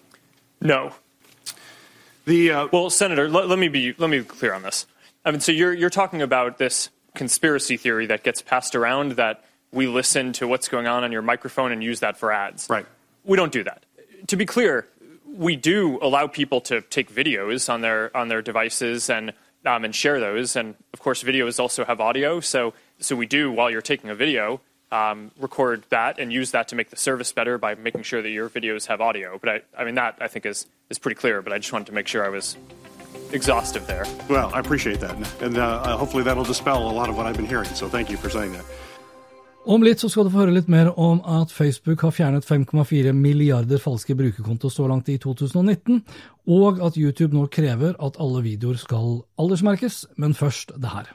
No. 0.62 0.94
The 2.26 2.52
uh, 2.52 2.68
Well, 2.72 2.90
Senator, 2.90 3.30
let, 3.30 3.48
let 3.48 3.60
me 3.60 3.68
be 3.68 3.94
let 3.98 4.10
me 4.10 4.20
be 4.20 4.26
clear 4.26 4.54
on 4.54 4.62
this. 4.62 4.86
I 5.26 5.32
mean, 5.32 5.40
so 5.40 5.52
you're 5.52 5.74
you're 5.74 5.90
talking 5.90 6.22
about 6.22 6.58
this 6.58 6.90
conspiracy 7.16 7.78
theory 7.78 8.08
that 8.08 8.24
gets 8.24 8.42
passed 8.42 8.76
around 8.76 9.14
that 9.14 9.44
we 9.72 9.88
listen 9.88 10.34
to 10.34 10.48
what's 10.48 10.68
going 10.68 10.88
on 10.88 11.04
on 11.04 11.12
your 11.12 11.22
microphone 11.22 11.72
and 11.72 11.84
use 11.84 12.02
that 12.02 12.18
for 12.18 12.32
ads. 12.32 12.68
Right. 12.70 12.86
We 13.24 13.38
don't 13.38 13.52
do 13.52 13.64
that. 13.64 13.86
To 14.28 14.36
be 14.36 14.46
clear, 14.46 14.88
we 15.26 15.56
do 15.56 16.00
allow 16.02 16.28
people 16.28 16.62
to 16.62 16.82
take 16.82 17.14
videos 17.14 17.72
on 17.72 17.82
their 17.82 18.16
on 18.16 18.28
their 18.28 18.42
devices 18.42 19.10
and 19.10 19.34
um, 19.66 19.86
and 19.86 19.96
share 19.96 20.20
those. 20.20 20.56
And 20.56 20.76
of 20.94 21.00
course, 21.00 21.24
videos 21.24 21.60
also 21.60 21.86
have 21.86 22.00
audio. 22.00 22.40
So 22.40 22.74
so 23.00 23.16
we 23.16 23.26
do 23.26 23.52
while 23.52 23.70
you're 23.70 23.82
taking 23.82 24.10
a 24.10 24.16
video. 24.16 24.62
Um, 24.92 25.32
record 25.40 25.84
that 25.90 26.20
and 26.20 26.34
use 26.34 26.52
that 26.52 26.68
to 26.68 26.76
make 26.76 26.90
the 26.90 26.98
service 26.98 27.32
better 27.32 27.58
by 27.58 27.76
making 27.76 28.04
sure 28.04 28.22
that 28.22 28.30
your 28.30 28.50
videos 28.50 28.88
have 28.88 29.00
audio. 29.00 29.40
But 29.42 29.50
I, 29.50 29.62
I 29.78 29.86
mean, 29.86 29.96
that 29.96 30.18
I 30.20 30.28
think 30.28 30.46
is, 30.46 30.66
is 30.90 31.00
pretty 31.00 31.16
clear, 31.16 31.42
but 31.42 31.54
I 31.54 31.60
just 31.60 31.72
wanted 31.72 31.88
to 31.88 31.94
make 31.94 32.08
sure 32.08 32.26
I 32.26 32.30
was 32.30 32.58
exhaustive 33.32 33.88
there. 33.88 34.06
well, 34.30 34.52
I 34.54 34.60
appreciate 34.60 35.00
that, 35.00 35.16
and 35.42 35.58
uh, 35.58 35.98
hopefully 35.98 36.24
that'll 36.24 36.44
dispel 36.44 36.90
a 36.90 36.92
lot 36.92 37.10
of 37.10 37.16
what 37.16 37.26
I've 37.26 37.38
been 37.38 37.48
hearing. 37.48 37.70
So 37.74 37.88
thank 37.88 38.10
you 38.10 38.18
for 38.18 38.30
saying 38.30 38.52
that. 38.54 38.66
Om 39.66 39.84
litt 39.86 40.02
så 40.02 40.10
skal 40.10 40.26
du 40.26 40.32
få 40.34 40.42
høre 40.42 40.54
litt 40.56 40.70
mer 40.74 40.88
om 40.98 41.20
at 41.22 41.52
Facebook 41.54 42.02
har 42.02 42.16
fjernet 42.16 42.48
5,4 42.48 43.12
milliarder 43.14 43.78
falske 43.78 44.16
brukerkonto 44.18 44.72
så 44.74 44.88
langt 44.90 45.10
i 45.14 45.20
2019, 45.22 46.02
og 46.50 46.82
at 46.82 46.98
YouTube 46.98 47.38
nå 47.38 47.46
krever 47.54 47.94
at 48.02 48.18
alle 48.18 48.42
videoer 48.42 48.82
skal 48.82 49.22
aldersmerkes, 49.38 50.08
men 50.18 50.34
først 50.34 50.74
det 50.82 50.90
her. 50.90 51.14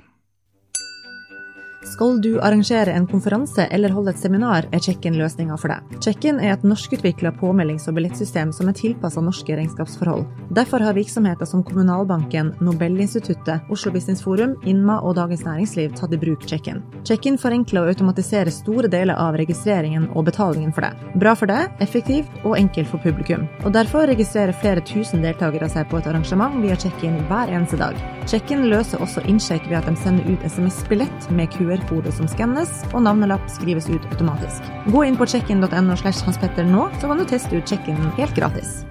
Skal 1.87 2.19
du 2.21 2.33
arrangere 2.43 2.91
en 2.93 3.07
konferanse 3.07 3.63
eller 3.71 3.93
holde 3.95 4.11
et 4.11 4.19
seminar, 4.19 4.67
er 4.75 4.83
Check-in 4.83 5.15
løsninga 5.21 5.55
for 5.61 5.71
deg. 5.71 5.93
Check-in 6.03 6.41
er 6.43 6.57
et 6.57 6.65
norskutvikla 6.67 7.31
påmeldings- 7.39 7.87
og 7.87 7.95
billettsystem 7.95 8.51
som 8.53 8.67
er 8.67 8.75
tilpassa 8.75 9.23
norske 9.23 9.55
regnskapsforhold. 9.55 10.25
Derfor 10.57 10.83
har 10.83 10.97
virksomheter 10.99 11.47
som 11.47 11.63
Kommunalbanken, 11.63 12.51
Nobelinstituttet, 12.61 13.71
Oslo 13.71 13.93
Business 13.95 14.25
Forum, 14.25 14.57
Inma 14.67 14.99
og 14.99 15.15
Dagens 15.21 15.45
Næringsliv 15.47 15.95
tatt 15.95 16.17
i 16.17 16.19
bruk 16.19 16.43
Check-in. 16.51 16.83
Check-in 17.07 17.39
forenkler 17.39 17.87
og 17.87 17.95
automatiserer 17.95 18.51
store 18.51 18.91
deler 18.91 19.15
av 19.15 19.39
registreringen 19.39 20.11
og 20.17 20.27
betalingen 20.27 20.75
for 20.75 20.89
deg. 20.89 21.07
Bra 21.23 21.37
for 21.39 21.47
deg, 21.53 21.71
effektivt 21.87 22.43
og 22.43 22.59
enkelt 22.59 22.91
for 22.91 23.05
publikum. 23.07 23.47
Og 23.63 23.71
derfor 23.79 24.11
registrerer 24.11 24.59
flere 24.59 24.83
tusen 24.83 25.23
deltakere 25.23 25.71
seg 25.71 25.87
på 25.91 26.03
et 26.03 26.11
arrangement 26.11 26.59
via 26.67 26.75
Check-in 26.75 27.23
hver 27.31 27.55
eneste 27.55 27.79
dag. 27.79 27.95
Check-in 28.27 28.67
løser 28.67 28.99
også 28.99 29.23
innsjekk 29.31 29.69
ved 29.71 29.79
at 29.79 29.87
de 29.87 29.95
sender 30.03 30.27
ut 30.27 30.43
SMS-billett 30.51 31.31
med 31.31 31.47
QR-kode 31.77 32.13
som 32.15 32.29
skannes, 32.31 32.73
og 32.93 33.05
navnelapp 33.05 33.47
skrives 33.53 33.89
ut 33.91 34.05
automatisk. 34.13 34.67
Gå 34.93 35.07
inn 35.07 35.17
på 35.19 35.29
checkin.no 35.29 35.97
slash 35.97 36.25
Hans 36.25 36.41
nå, 36.41 36.91
så 37.01 37.09
kan 37.09 37.19
du 37.19 37.25
teste 37.25 37.57
ut 37.57 37.67
Check-in 37.69 38.13
helt 38.19 38.35
gratis. 38.37 38.83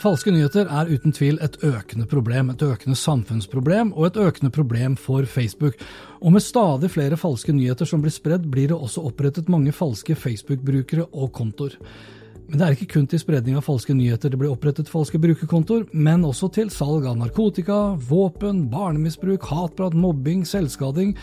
Falske 0.00 0.32
nyheter 0.32 0.64
er 0.72 0.88
uten 0.88 1.12
tvil 1.12 1.36
et 1.44 1.58
økende 1.60 2.06
problem, 2.08 2.50
et 2.50 2.62
økende 2.64 2.96
samfunnsproblem 2.96 3.92
og 3.92 4.06
et 4.06 4.16
økende 4.16 4.50
problem 4.50 4.96
for 4.96 5.28
Facebook. 5.28 5.76
Og 6.24 6.32
med 6.32 6.40
stadig 6.40 6.88
flere 6.90 7.18
falske 7.20 7.52
nyheter 7.52 7.84
som 7.84 8.00
blir 8.00 8.14
spredd, 8.14 8.48
blir 8.48 8.72
det 8.72 8.78
også 8.78 9.04
opprettet 9.04 9.52
mange 9.52 9.74
falske 9.76 10.16
Facebook-brukere 10.16 11.04
og 11.12 11.34
kontoer. 11.36 11.76
Men 12.50 12.58
det 12.58 12.66
er 12.66 12.74
ikke 12.74 12.94
kun 12.96 13.04
til 13.06 13.20
spredning 13.22 13.54
av 13.54 13.62
falske 13.62 13.94
nyheter. 13.94 14.32
Det 14.32 14.38
blir 14.40 14.50
opprettet 14.50 14.88
falske 14.90 15.20
brukerkontoer, 15.22 15.84
men 15.94 16.24
også 16.26 16.48
til 16.56 16.72
salg 16.74 17.06
av 17.06 17.20
narkotika, 17.20 17.76
våpen, 18.08 18.64
barnemisbruk, 18.72 19.46
hatprat, 19.46 19.94
mobbing, 19.94 20.42
selvskading 20.48 21.14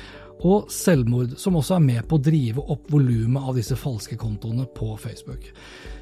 og 0.45 0.71
selvmord, 0.71 1.37
som 1.41 1.57
også 1.57 1.77
er 1.77 1.85
med 1.85 2.07
på 2.07 2.17
å 2.17 2.23
drive 2.23 2.63
opp 2.73 2.91
volumet 2.93 3.43
av 3.43 3.57
disse 3.57 3.77
falske 3.79 4.17
kontoene 4.19 4.67
på 4.75 4.93
Facebook. 5.01 5.49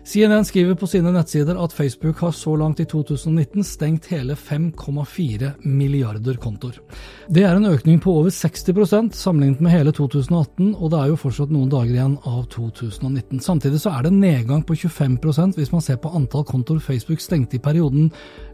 CNN 0.06 0.46
skriver 0.46 0.75
på 0.77 0.86
sine 0.86 1.10
nettsider 1.10 1.58
at 1.58 1.74
Facebook 1.74 2.20
har 2.22 2.34
så 2.38 2.51
langt 2.60 2.77
i 2.84 2.86
2019 2.86 3.63
stengt 3.65 4.10
hele 4.12 4.36
5,4 4.38 5.56
milliarder 5.65 6.38
kontoer. 6.38 6.77
Det 7.25 7.42
er 7.42 7.58
en 7.58 7.65
økning 7.72 7.98
på 8.04 8.13
over 8.20 8.30
60% 8.30 9.15
sammenlignet 9.18 9.63
med 9.65 9.74
hele 9.74 9.96
2018, 9.96 10.75
og 10.75 10.92
det 10.94 11.00
er 11.00 11.10
jo 11.10 11.18
fortsatt 11.24 11.56
noen 11.56 11.72
dager 11.74 11.96
igjen 11.96 12.20
av 12.22 12.46
2019. 12.54 13.42
Samtidig 13.42 13.82
så 13.82 13.96
er 13.96 14.06
det 14.06 14.13
en 14.13 14.22
nedgang 14.22 14.62
på 14.68 14.77
25% 14.77 15.58
hvis 15.58 15.74
man 15.74 15.82
ser 15.82 15.98
på 16.04 16.13
antall 16.13 16.46
kontoer 16.46 16.84
Facebook 16.84 17.24
stengte 17.24 17.58
i 17.58 17.63
perioden 17.65 18.12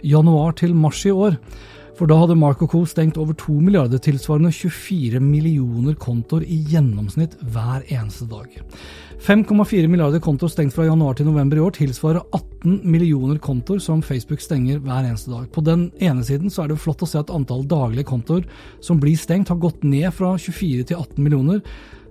januar 0.07 0.55
til 0.61 0.77
mars 0.77 1.03
i 1.03 1.11
år. 1.11 1.35
For 1.97 2.09
da 2.09 2.15
hadde 2.17 2.37
Mark 2.39 2.61
Co. 2.71 2.81
stengt 2.87 3.17
over 3.19 3.35
2 3.37 3.59
milliarder, 3.61 3.99
tilsvarende 4.01 4.51
24 4.55 5.19
millioner 5.21 5.95
kontoer 5.99 6.45
i 6.47 6.61
gjennomsnitt 6.71 7.35
hver 7.53 7.83
eneste 7.91 8.25
dag. 8.31 8.55
5,4 9.21 9.85
milliarder 9.91 10.23
kontoer 10.23 10.49
stengt 10.49 10.73
fra 10.73 10.87
januar 10.87 11.19
til 11.19 11.27
november 11.29 11.59
i 11.59 11.61
år 11.61 11.75
tilsvarer 11.77 12.23
18 12.33 12.79
millioner 12.89 13.37
kontoer 13.43 13.81
som 13.83 14.01
Facebook 14.01 14.41
stenger 14.41 14.79
hver 14.81 15.03
eneste 15.03 15.29
dag. 15.29 15.45
På 15.53 15.61
den 15.61 15.89
ene 16.01 16.25
siden 16.25 16.49
så 16.49 16.63
er 16.63 16.71
det 16.71 16.79
flott 16.81 17.03
å 17.05 17.09
se 17.09 17.21
at 17.21 17.33
antall 17.33 17.67
daglige 17.69 18.09
kontoer 18.09 18.47
som 18.81 19.01
blir 19.01 19.19
stengt, 19.19 19.51
har 19.51 19.61
gått 19.61 19.83
ned 19.85 20.09
fra 20.15 20.33
24 20.39 20.87
til 20.89 20.97
18 20.97 21.21
millioner. 21.21 21.61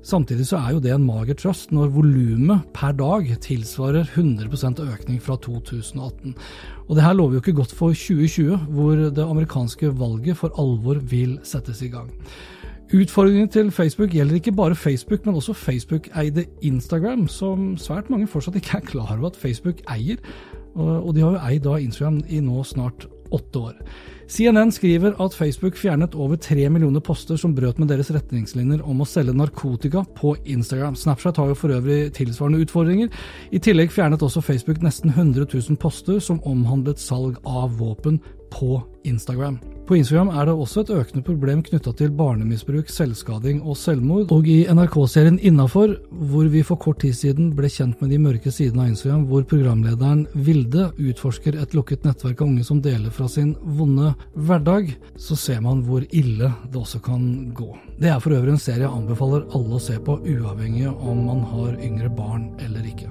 Samtidig 0.02 0.46
så 0.48 0.56
er 0.56 0.72
jo 0.72 0.80
det 0.80 0.94
en 0.94 1.04
mager 1.04 1.36
trøst 1.36 1.74
når 1.76 1.90
volumet 1.92 2.64
per 2.72 2.94
dag 2.96 3.26
tilsvarer 3.44 4.08
100% 4.16 4.80
økning 4.80 5.20
fra 5.20 5.36
2018. 5.36 6.34
Og 6.88 6.96
det 6.96 7.04
her 7.04 7.12
lover 7.12 7.36
jo 7.36 7.42
ikke 7.42 7.58
godt 7.58 7.74
for 7.76 7.92
2020, 7.92 8.56
hvor 8.72 8.96
det 9.12 9.26
amerikanske 9.26 9.92
valget 10.00 10.40
for 10.40 10.56
alvor 10.58 11.02
vil 11.12 11.36
settes 11.44 11.82
i 11.84 11.92
gang. 11.92 12.08
Utfordringen 12.90 13.48
til 13.48 13.70
Facebook 13.70 14.10
gjelder 14.10 14.40
ikke 14.40 14.56
bare 14.56 14.74
Facebook, 14.74 15.26
men 15.26 15.34
også 15.34 15.52
Facebook-eide 15.52 16.46
Instagram, 16.62 17.28
som 17.28 17.76
svært 17.78 18.10
mange 18.10 18.26
fortsatt 18.26 18.56
ikke 18.56 18.80
er 18.80 18.88
klar 18.88 19.12
over 19.18 19.30
at 19.30 19.36
Facebook 19.36 19.84
eier. 19.94 20.16
Og 20.74 21.14
de 21.14 21.20
har 21.20 21.30
jo 21.36 21.46
eid 21.46 21.60
da 21.68 21.76
Instagram 21.76 22.22
i 22.28 22.40
nå 22.40 22.64
snart 22.64 23.06
åtte 23.34 23.58
år. 23.70 23.76
CNN 24.30 24.70
skriver 24.70 25.16
at 25.18 25.34
Facebook 25.34 25.74
fjernet 25.74 26.14
over 26.14 26.38
tre 26.38 26.68
millioner 26.70 27.02
poster 27.02 27.38
som 27.40 27.54
brøt 27.54 27.80
med 27.82 27.90
deres 27.90 28.12
retningslinjer 28.14 28.84
om 28.86 29.02
å 29.02 29.08
selge 29.08 29.34
narkotika 29.34 30.04
på 30.14 30.36
Instagram. 30.44 30.94
Snapchat 30.94 31.40
har 31.42 31.50
jo 31.50 31.58
for 31.58 31.74
øvrig 31.74 32.12
tilsvarende 32.14 32.62
utfordringer. 32.62 33.10
I 33.50 33.58
tillegg 33.58 33.90
fjernet 33.90 34.22
også 34.22 34.44
Facebook 34.46 34.84
nesten 34.86 35.10
100 35.10 35.48
000 35.50 35.80
poster 35.82 36.22
som 36.22 36.38
omhandlet 36.46 37.02
salg 37.02 37.42
av 37.42 37.74
våpen 37.82 38.20
på 38.54 38.78
Instagram. 39.02 39.58
På 39.90 39.96
Instagram 39.98 40.28
er 40.38 40.46
det 40.46 40.52
også 40.54 40.84
et 40.84 40.90
økende 40.94 41.24
problem 41.26 41.64
knytta 41.66 41.90
til 41.98 42.12
barnemisbruk, 42.14 42.86
selvskading 42.94 43.56
og 43.66 43.74
selvmord. 43.74 44.30
Og 44.30 44.46
i 44.46 44.60
NRK-serien 44.70 45.40
Innafor, 45.42 45.96
hvor 46.30 46.46
vi 46.52 46.62
for 46.62 46.78
kort 46.78 47.00
tid 47.02 47.16
siden 47.18 47.48
ble 47.58 47.66
kjent 47.66 47.98
med 47.98 48.12
de 48.14 48.20
mørke 48.22 48.52
sidene 48.54 48.84
av 48.84 48.92
Instagram, 48.92 49.24
hvor 49.26 49.42
programlederen 49.50 50.28
Vilde 50.46 50.92
utforsker 50.94 51.58
et 51.58 51.74
lukket 51.74 52.06
nettverk 52.06 52.38
av 52.38 52.52
unge 52.52 52.68
som 52.68 52.78
deler 52.84 53.10
fra 53.10 53.26
sin 53.26 53.56
vonde 53.66 54.12
hverdag, 54.38 54.92
så 55.18 55.34
ser 55.34 55.58
man 55.66 55.82
hvor 55.88 56.06
ille 56.06 56.52
det 56.70 56.78
også 56.78 57.02
kan 57.02 57.24
gå. 57.50 57.72
Det 57.98 58.12
er 58.14 58.22
for 58.22 58.38
øvrig 58.38 58.54
en 58.54 58.62
serie 58.62 58.86
jeg 58.86 58.94
anbefaler 58.94 59.48
alle 59.58 59.74
å 59.74 59.82
se 59.82 59.98
på, 59.98 60.20
uavhengig 60.22 60.86
om 60.86 61.26
man 61.32 61.42
har 61.50 61.74
yngre 61.82 62.14
barn 62.14 62.52
eller 62.62 62.86
ikke. 62.86 63.10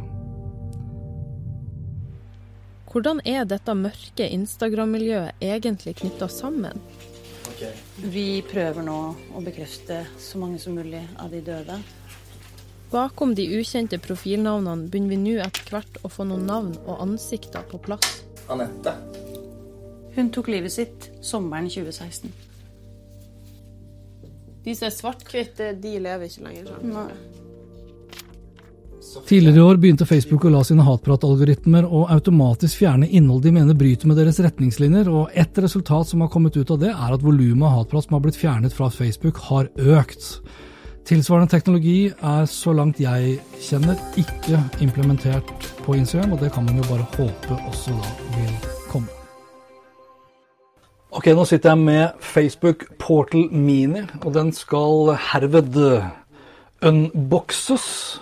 Hvordan 2.90 3.20
er 3.22 3.44
dette 3.46 3.74
mørke 3.78 4.26
Instagram-miljøet 4.34 5.44
egentlig 5.46 5.94
knytta 6.00 6.26
sammen? 6.34 6.80
Vi 8.02 8.42
prøver 8.50 8.82
nå 8.86 8.98
å 9.36 9.42
bekrefte 9.46 10.02
så 10.18 10.40
mange 10.42 10.58
som 10.64 10.78
mulig 10.80 11.04
av 11.22 11.30
de 11.30 11.42
døde. 11.46 11.78
Bakom 12.90 13.36
de 13.38 13.46
ukjente 13.60 14.00
profilnavnene 14.02 14.90
begynner 14.90 15.14
vi 15.14 15.20
nå 15.22 15.36
etter 15.44 15.70
hvert 15.70 16.00
å 16.02 16.10
få 16.10 16.26
noen 16.26 16.48
navn 16.50 16.72
og 16.88 17.04
ansikter 17.04 17.68
på 17.70 17.78
plass. 17.86 18.24
Anette. 18.50 18.96
Hun 20.16 20.32
tok 20.34 20.50
livet 20.50 20.74
sitt 20.74 21.12
sommeren 21.22 21.70
2016. 21.70 22.34
De 24.66 24.74
som 24.74 24.90
er 24.90 24.96
svart-hvitte, 24.96 25.76
de 25.78 25.94
lever 26.02 26.26
ikke 26.26 26.48
lenger 26.48 26.72
sånn. 26.74 26.90
Nei. 26.96 27.39
Tidligere 29.00 29.58
i 29.58 29.62
år 29.64 29.78
begynte 29.80 30.06
Facebook 30.06 30.44
å 30.46 30.52
la 30.52 30.60
sine 30.68 30.84
hatpratalgoritmer 30.84 31.86
å 31.88 32.04
automatisk 32.12 32.82
fjerne 32.82 33.08
innhold 33.08 33.46
de 33.46 33.54
mener 33.56 33.78
bryter 33.78 34.10
med 34.12 34.20
deres 34.20 34.42
retningslinjer, 34.44 35.08
og 35.08 35.32
ett 35.40 35.58
resultat 35.64 36.10
som 36.10 36.26
har 36.26 36.32
kommet 36.34 36.58
ut 36.60 36.74
av 36.76 36.82
det, 36.82 36.92
er 36.92 37.16
at 37.16 37.24
volumet 37.24 37.64
av 37.70 37.78
hatprat 37.78 38.06
som 38.06 38.18
har 38.18 38.26
blitt 38.26 38.40
fjernet 38.40 38.76
fra 38.76 38.90
Facebook, 38.92 39.40
har 39.48 39.72
økt. 39.80 40.28
Tilsvarende 41.08 41.50
teknologi 41.50 42.12
er 42.12 42.46
så 42.52 42.76
langt 42.76 43.00
jeg 43.02 43.40
kjenner 43.64 43.98
ikke 44.20 44.60
implementert 44.84 45.70
på 45.86 45.96
Instagram, 45.98 46.36
og 46.36 46.44
det 46.44 46.52
kan 46.54 46.68
man 46.68 46.78
jo 46.78 46.90
bare 46.92 47.08
håpe 47.16 47.62
også 47.72 47.96
da 47.96 48.14
vil 48.36 48.56
komme. 48.92 49.10
Ok, 51.10 51.32
nå 51.34 51.48
sitter 51.50 51.72
jeg 51.72 51.86
med 51.88 52.20
Facebook 52.22 52.84
Portal 53.02 53.48
Mini, 53.50 54.04
og 54.22 54.36
den 54.36 54.52
skal 54.54 55.16
herved 55.32 55.80
unboxes. 56.86 58.20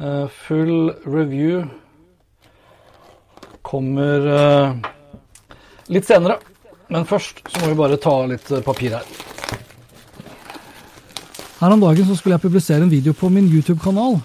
Eh, 0.00 0.26
full 0.46 0.94
review 1.04 1.64
kommer 3.62 4.26
eh, 4.36 4.76
litt 5.92 6.08
senere. 6.08 6.38
Men 6.90 7.04
først 7.06 7.44
så 7.46 7.60
må 7.60 7.70
vi 7.70 7.78
bare 7.78 8.00
ta 8.00 8.14
litt 8.30 8.48
eh, 8.50 8.64
papir 8.64 8.96
her. 8.96 9.06
Her 11.60 11.76
om 11.76 11.82
dagen 11.82 12.08
så 12.08 12.16
skulle 12.16 12.38
jeg 12.38 12.46
publisere 12.46 12.86
en 12.86 12.92
video 12.92 13.12
på 13.12 13.28
min 13.28 13.50
YouTube-kanal. 13.52 14.22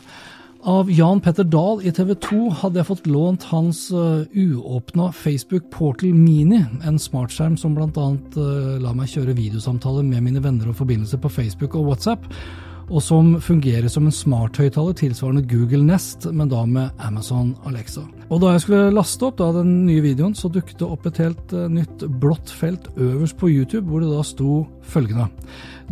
Av 0.66 0.88
Jan 0.90 1.20
Petter 1.22 1.46
Dahl 1.46 1.84
i 1.86 1.92
TV 1.94 2.16
2 2.24 2.40
hadde 2.62 2.80
jeg 2.80 2.88
fått 2.88 3.10
lånt 3.12 3.44
hans 3.52 3.84
uh, 3.94 4.24
uåpna 4.34 5.12
Facebook 5.14 5.68
Portal 5.70 6.16
Mini, 6.16 6.64
en 6.82 6.98
smartskjerm 6.98 7.60
som 7.62 7.76
bl.a. 7.78 8.08
Uh, 8.34 8.80
la 8.82 8.96
meg 8.98 9.12
kjøre 9.12 9.36
videosamtaler 9.38 10.08
med 10.08 10.26
mine 10.26 10.42
venner 10.42 10.72
og 10.72 10.80
forbindelser 10.80 11.22
på 11.22 11.30
Facebook 11.36 11.78
og 11.78 11.92
WhatsApp 11.92 12.26
og 12.90 13.02
som 13.02 13.34
fungerer 13.42 13.90
som 13.90 14.06
en 14.06 14.14
smarthøyttaler 14.14 14.96
tilsvarende 15.00 15.46
Google 15.50 15.84
Nest, 15.86 16.28
men 16.32 16.52
da 16.52 16.66
med 16.70 16.90
Amazon 17.02 17.56
Alexa. 17.66 18.06
Og 18.30 18.42
Da 18.42 18.52
jeg 18.54 18.62
skulle 18.62 18.94
laste 18.94 19.26
opp 19.26 19.38
da, 19.38 19.52
den 19.54 19.86
nye 19.86 20.02
videoen, 20.02 20.36
så 20.36 20.50
dukket 20.50 20.80
det 20.80 20.88
opp 20.88 21.06
et 21.06 21.18
helt 21.22 21.54
uh, 21.54 21.68
nytt 21.70 22.06
blått 22.22 22.50
felt 22.50 22.88
øverst 22.98 23.38
på 23.38 23.50
YouTube, 23.50 23.90
hvor 23.90 24.02
det 24.02 24.10
da 24.10 24.22
sto 24.24 24.66
følgende. 24.82 25.30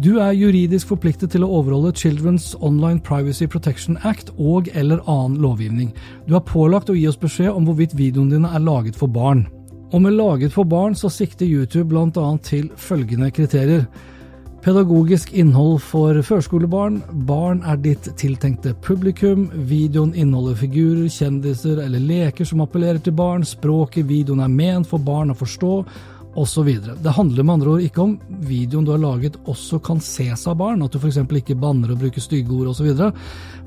Du 0.01 0.17
er 0.17 0.33
juridisk 0.33 0.89
forpliktet 0.89 1.33
til 1.33 1.43
å 1.45 1.51
overholde 1.59 1.93
Children's 1.97 2.53
Online 2.62 3.01
Privacy 3.01 3.45
Protection 3.45 3.97
Act 4.03 4.31
og 4.38 4.69
eller 4.73 5.03
annen 5.05 5.38
lovgivning. 5.41 5.91
Du 6.27 6.35
er 6.35 6.45
pålagt 6.45 6.89
å 6.89 6.97
gi 6.97 7.05
oss 7.07 7.19
beskjed 7.19 7.53
om 7.53 7.67
hvorvidt 7.67 7.93
videoene 7.97 8.33
dine 8.33 8.50
er 8.53 8.65
laget 8.65 8.97
for 8.97 9.07
barn. 9.07 9.45
Og 9.93 10.01
med 10.01 10.17
laget 10.17 10.53
for 10.53 10.65
barn 10.65 10.95
så 10.97 11.12
sikter 11.13 11.45
YouTube 11.45 11.91
bl.a. 11.93 12.38
til 12.41 12.71
følgende 12.77 13.29
kriterier. 13.29 13.85
Pedagogisk 14.63 15.34
innhold 15.36 15.82
for 15.84 16.15
førskolebarn. 16.24 17.01
Barn 17.27 17.60
er 17.67 17.82
ditt 17.84 18.08
tiltenkte 18.15 18.72
publikum. 18.86 19.50
Videoen 19.67 20.13
inneholder 20.15 20.55
figurer, 20.62 21.10
kjendiser 21.12 21.82
eller 21.84 22.00
leker 22.00 22.48
som 22.48 22.63
appellerer 22.63 23.01
til 23.03 23.15
barn. 23.17 23.43
Språket 23.43 24.08
videoen 24.08 24.39
er 24.46 24.53
ment 24.53 24.88
for 24.88 25.03
barn 25.03 25.34
å 25.34 25.36
forstå, 25.36 25.74
osv. 26.39 26.70
Det 27.03 27.12
handler 27.13 27.43
med 27.43 27.53
andre 27.53 27.74
ord 27.75 27.84
ikke 27.86 28.01
om 28.01 28.13
videoen 28.48 28.88
du 28.88 28.93
har 28.93 29.01
laget 29.03 29.36
også 29.50 29.79
kan 29.84 30.00
ses 30.01 30.48
av 30.50 30.58
barn, 30.58 30.82
at 30.82 30.96
du 30.96 30.98
f.eks. 30.98 31.20
ikke 31.20 31.60
banner 31.60 31.93
og 31.93 32.01
bruker 32.01 32.24
stygge 32.24 32.55
ord 32.55 32.72
osv. 32.72 32.89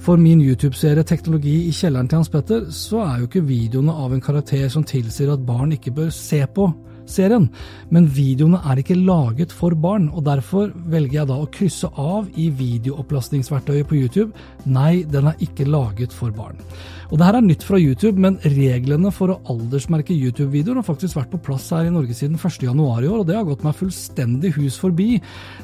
For 0.03 0.21
min 0.21 0.43
YouTube-serie 0.43 1.05
Teknologi 1.07 1.59
i 1.69 1.75
kjelleren 1.77 2.09
til 2.09 2.23
Hans 2.23 2.33
Petter, 2.33 2.67
så 2.75 3.05
er 3.05 3.21
jo 3.21 3.31
ikke 3.31 3.47
videoene 3.47 3.95
av 3.95 4.17
en 4.17 4.25
karakter 4.25 4.69
som 4.73 4.87
tilsier 4.87 5.33
at 5.33 5.47
barn 5.47 5.77
ikke 5.77 5.95
bør 5.95 6.11
se 6.15 6.43
på 6.57 6.71
serien, 7.11 7.49
men 7.91 8.09
videoene 8.13 8.61
er 8.67 8.83
ikke 8.83 8.99
laget 8.99 9.55
for 9.55 9.77
barn, 9.79 10.09
og 10.13 10.27
derfor 10.27 10.73
velger 10.91 11.21
jeg 11.21 11.31
da 11.31 11.39
å 11.41 11.49
krysse 11.53 11.91
av 12.01 12.29
i 12.39 12.49
videoopplastingsverktøyet 12.51 13.89
på 13.89 13.99
YouTube. 14.01 14.33
Nei, 14.67 15.05
den 15.09 15.31
er 15.31 15.41
ikke 15.43 15.69
laget 15.69 16.15
for 16.15 16.35
barn. 16.35 16.61
Og 17.07 17.21
det 17.21 17.27
her 17.29 17.37
er 17.39 17.45
nytt 17.45 17.63
fra 17.63 17.79
YouTube, 17.79 18.19
men 18.19 18.39
reglene 18.43 19.13
for 19.15 19.31
å 19.31 19.39
aldersmerke 19.53 20.15
YouTube-videoer 20.17 20.81
har 20.81 20.87
faktisk 20.87 21.19
vært 21.19 21.31
på 21.35 21.43
plass 21.49 21.69
her 21.75 21.87
i 21.87 21.93
Norge 21.95 22.17
siden 22.19 22.39
1.1 22.39 22.67
i 22.67 22.87
år, 22.87 23.21
og 23.21 23.27
det 23.29 23.37
har 23.39 23.47
gått 23.47 23.63
meg 23.67 23.77
fullstendig 23.79 24.57
hus 24.57 24.79
forbi. 24.83 25.21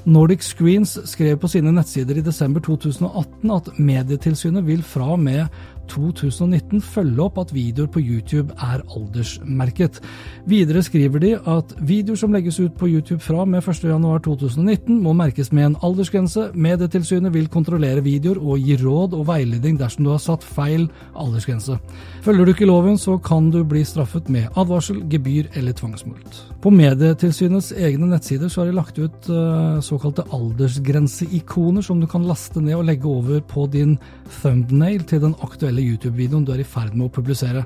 Nordic 0.07 0.47
Screens 0.47 0.95
skrev 1.11 1.41
på 1.43 1.51
sine 1.51 1.75
nettsider 1.75 2.21
i 2.21 2.27
desember 2.27 2.63
2018 2.63 3.57
at 3.57 3.73
Medietilsynet 3.83 4.67
vil 4.69 4.87
fra 4.87 5.13
og 5.17 5.23
med 5.25 5.51
2019 5.91 6.83
følge 6.85 7.23
opp 7.25 7.39
at 7.43 7.53
videoer 7.55 7.89
på 7.93 8.01
YouTube 8.01 8.55
er 8.63 8.83
aldersmerket. 8.97 10.01
Videre 10.49 10.83
skriver 10.83 11.23
de 11.23 11.33
at 11.37 11.75
videoer 11.81 12.21
som 12.21 12.33
legges 12.35 12.61
ut 12.61 12.75
på 12.79 12.89
YouTube 12.91 13.21
fra 13.23 13.45
med 13.49 13.63
1.1.2019 13.63 15.01
må 15.03 15.15
merkes 15.17 15.53
med 15.53 15.67
en 15.67 15.77
aldersgrense. 15.83 16.51
Medietilsynet 16.55 17.35
vil 17.35 17.51
kontrollere 17.53 18.05
videoer 18.05 18.41
og 18.41 18.63
gi 18.63 18.77
råd 18.81 19.17
og 19.19 19.27
veiledning 19.29 19.79
dersom 19.81 20.07
du 20.07 20.13
har 20.13 20.23
satt 20.23 20.47
feil 20.47 20.89
aldersgrense. 21.19 21.79
Følger 22.23 22.45
du 22.45 22.55
ikke 22.55 22.71
loven, 22.71 22.99
så 22.99 23.19
kan 23.19 23.51
du 23.51 23.63
bli 23.65 23.85
straffet 23.87 24.29
med 24.33 24.49
advarsel, 24.57 25.03
gebyr 25.11 25.51
eller 25.59 25.75
tvangsmulkt. 25.77 26.43
På 26.63 26.71
Medietilsynets 26.71 27.73
egne 27.75 28.07
nettsider 28.13 28.51
så 28.53 28.63
har 28.63 28.71
de 28.71 28.77
lagt 28.77 28.99
ut 29.03 29.31
uh, 29.33 29.81
såkalte 29.83 30.25
aldersgrenseikoner 30.31 31.83
som 31.83 32.01
du 32.01 32.07
kan 32.11 32.27
laste 32.29 32.63
ned 32.63 32.79
og 32.79 32.87
legge 32.87 33.09
over 33.11 33.41
på 33.43 33.67
din 33.73 33.97
thumbnail 34.41 35.03
til 35.09 35.25
den 35.25 35.35
aktuelle 35.43 35.72
YouTube-videoen 35.81 36.45
du 36.45 36.53
er 36.53 36.61
i 36.61 36.67
ferd 36.69 36.93
med 36.93 37.07
å 37.07 37.15
publisere. 37.15 37.65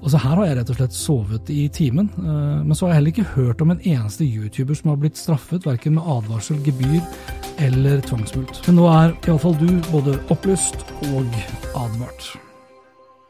Og 0.00 0.10
så 0.10 0.20
Her 0.20 0.36
har 0.36 0.46
jeg 0.46 0.56
rett 0.56 0.70
og 0.70 0.76
slett 0.76 0.96
sovet 0.96 1.50
i 1.52 1.68
timen, 1.68 2.08
uh, 2.18 2.60
men 2.64 2.74
så 2.74 2.86
har 2.86 2.92
jeg 2.92 3.00
heller 3.00 3.14
ikke 3.14 3.34
hørt 3.34 3.60
om 3.60 3.70
en 3.70 3.80
eneste 3.80 4.24
YouTuber 4.24 4.74
som 4.74 4.90
har 4.90 5.00
blitt 5.00 5.16
straffet, 5.16 5.66
verken 5.68 5.94
med 5.96 6.04
advarsel, 6.08 6.60
gebyr 6.64 7.00
eller 7.60 8.00
tvangsmulkt. 8.08 8.62
Men 8.66 8.80
nå 8.80 8.86
er 8.88 9.16
iallfall 9.28 9.58
du 9.60 9.68
både 9.90 10.16
opplyst 10.32 10.86
og 11.12 11.26
advart. 11.76 12.32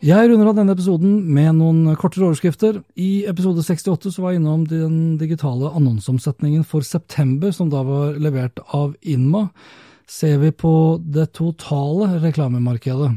Jeg 0.00 0.30
runder 0.30 0.48
av 0.48 0.54
denne 0.56 0.72
episoden 0.72 1.18
med 1.28 1.58
noen 1.58 1.90
kortere 2.00 2.30
overskrifter. 2.30 2.78
I 2.96 3.26
episode 3.28 3.60
68 3.60 4.14
så 4.14 4.22
var 4.22 4.32
jeg 4.32 4.40
innom 4.40 4.62
den 4.64 5.18
digitale 5.20 5.68
annonseomsetningen 5.76 6.62
for 6.64 6.86
september, 6.86 7.52
som 7.52 7.68
da 7.68 7.82
var 7.84 8.16
levert 8.16 8.62
av 8.72 8.94
Inma. 9.02 9.50
Ser 10.08 10.38
vi 10.40 10.54
på 10.56 10.72
det 11.04 11.34
totale 11.36 12.14
reklamemarkedet, 12.22 13.10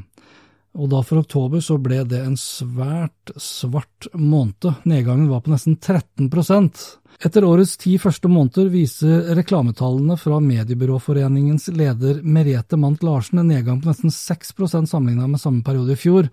og 0.74 0.90
da 0.90 1.04
for 1.06 1.22
oktober 1.22 1.62
så 1.62 1.78
ble 1.82 2.02
det 2.10 2.24
en 2.26 2.38
svært 2.40 3.34
svart 3.38 4.08
måned. 4.18 4.72
Nedgangen 4.90 5.30
var 5.30 5.44
på 5.46 5.54
nesten 5.54 5.78
13% 5.78 6.84
etter 7.24 7.46
årets 7.46 7.78
ti 7.80 7.94
første 8.02 8.28
måneder 8.32 8.72
viser 8.74 9.30
reklametallene 9.38 10.18
fra 10.20 10.40
Mediebyråforeningens 10.44 11.70
leder 11.76 12.24
Merete 12.26 12.80
Mandt 12.80 13.06
Larsen 13.06 13.40
en 13.40 13.52
nedgang 13.54 13.80
på 13.84 13.92
nesten 13.92 14.12
6% 14.12 14.90
sammenlignet 14.90 15.32
med 15.32 15.42
samme 15.42 15.64
periode 15.64 15.94
i 15.94 16.00
fjor 16.00 16.28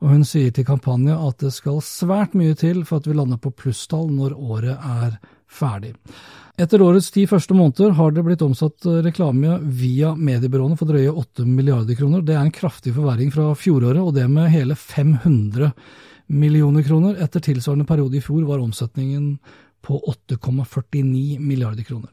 og 0.00 0.12
hun 0.12 0.22
sier 0.24 0.52
til 0.54 0.66
kampanje 0.68 1.16
at 1.16 1.42
det 1.42 1.52
skal 1.56 1.80
svært 1.84 2.36
mye 2.38 2.56
til 2.58 2.84
for 2.88 3.00
at 3.00 3.08
vi 3.08 3.16
lander 3.16 3.40
på 3.40 3.52
plusstall 3.52 4.08
når 4.12 4.36
året 4.36 4.76
er 4.76 5.16
ferdig. 5.50 5.94
Etter 6.60 6.82
årets 6.84 7.08
ti 7.14 7.24
første 7.28 7.56
måneder 7.56 7.94
har 7.96 8.12
det 8.12 8.24
blitt 8.26 8.42
omsatt 8.44 8.84
reklame 9.04 9.56
via 9.80 10.12
mediebyråene 10.16 10.76
for 10.76 10.90
drøye 10.90 11.12
8 11.12 11.46
milliarder 11.48 11.96
kroner. 11.96 12.24
Det 12.26 12.36
er 12.36 12.42
en 12.44 12.52
kraftig 12.52 12.92
forverring 12.96 13.32
fra 13.32 13.48
fjoråret, 13.56 14.02
og 14.02 14.12
det 14.18 14.26
med 14.28 14.52
hele 14.52 14.76
500 14.76 15.72
millioner 16.30 16.84
kroner. 16.84 17.16
Etter 17.24 17.42
tilsvarende 17.44 17.88
periode 17.88 18.18
i 18.18 18.24
fjor 18.24 18.44
var 18.48 18.60
omsetningen 18.60 19.32
på 19.80 19.96
8,49 20.12 21.40
milliarder 21.40 21.86
kroner. 21.88 22.12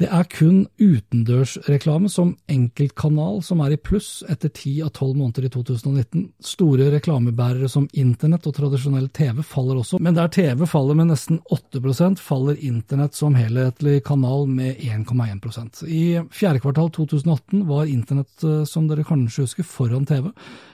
Det 0.00 0.08
er 0.08 0.24
kun 0.32 0.62
utendørsreklame 0.80 2.08
som 2.08 2.30
enkeltkanal 2.48 3.42
som 3.44 3.60
er 3.60 3.74
i 3.74 3.80
pluss 3.84 4.22
etter 4.32 4.48
ti 4.56 4.78
av 4.80 4.94
tolv 4.96 5.18
måneder 5.18 5.44
i 5.44 5.50
2019. 5.52 6.22
Store 6.40 6.86
reklamebærere 6.94 7.68
som 7.68 7.84
internett 7.92 8.46
og 8.48 8.54
tradisjonell 8.56 9.10
TV 9.12 9.42
faller 9.44 9.82
også, 9.82 10.00
men 10.00 10.16
der 10.16 10.30
TV 10.32 10.64
faller 10.70 10.96
med 10.96 11.10
nesten 11.10 11.42
8% 11.52 12.22
faller 12.24 12.56
internett 12.64 13.18
som 13.18 13.36
helhetlig 13.36 13.98
kanal 14.06 14.46
med 14.48 14.80
1,1% 14.80 15.82
I 15.84 16.04
fjerde 16.32 16.62
kvartal 16.64 16.88
2018 16.96 17.66
var 17.68 17.90
internett, 17.92 18.32
eh, 18.40 18.64
som 18.64 18.88
dere 18.88 19.04
kanskje 19.04 19.44
husker, 19.44 19.68
foran 19.68 20.08
TV. 20.08 20.30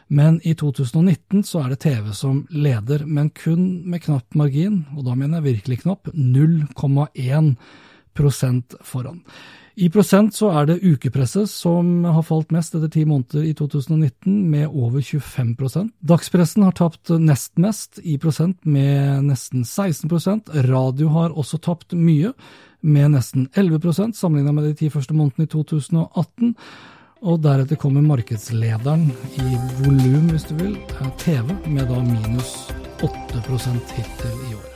Men 0.07 0.39
i 0.47 0.55
2019 0.55 1.43
så 1.43 1.65
er 1.65 1.75
det 1.75 1.81
TV 1.83 2.12
som 2.15 2.45
leder, 2.55 3.03
men 3.03 3.33
kun 3.35 3.83
med 3.91 4.05
knapp 4.07 4.39
margin, 4.39 4.85
og 4.95 5.03
da 5.11 5.19
mener 5.19 5.41
jeg 5.41 5.57
virkelig 5.57 5.81
knapp, 5.83 6.15
0,1 6.15 6.71
prosent 6.71 7.83
foran. 8.16 9.22
I 9.76 9.90
prosent 9.92 10.33
så 10.33 10.48
er 10.57 10.70
det 10.70 10.79
ukepresset 10.81 11.50
som 11.52 12.07
har 12.09 12.24
falt 12.24 12.52
mest 12.55 12.72
etter 12.79 12.88
ti 12.88 13.02
måneder 13.05 13.44
i 13.44 13.52
2019, 13.52 14.38
med 14.48 14.70
over 14.70 15.02
25% 15.05 15.90
Dagspressen 16.00 16.64
har 16.64 16.72
tapt 16.79 17.12
nest 17.20 17.52
mest, 17.61 18.00
i 18.00 18.16
prosent 18.16 18.57
med 18.64 19.26
nesten 19.29 19.66
16% 19.68 20.48
Radio 20.64 21.11
har 21.12 21.37
også 21.37 21.61
tapt 21.61 21.92
mye, 21.92 22.33
med 22.81 23.12
nesten 23.18 23.50
11% 23.52 24.16
sammenlignet 24.16 24.57
med 24.57 24.64
de 24.70 24.79
ti 24.81 24.88
første 24.92 25.16
månedene 25.16 25.44
i 25.44 25.52
2018. 25.52 26.55
Og 27.26 27.42
deretter 27.44 27.81
kommer 27.81 28.05
markedslederen 28.05 29.11
i 29.42 29.61
volum, 29.83 30.31
hvis 30.33 30.48
du 30.48 30.55
vil, 30.62 30.79
TV, 31.20 31.52
med 31.66 31.85
da 31.90 32.00
minus 32.00 32.55
8% 33.05 33.96
hittil 33.98 34.40
i 34.48 34.57
år. 34.57 34.76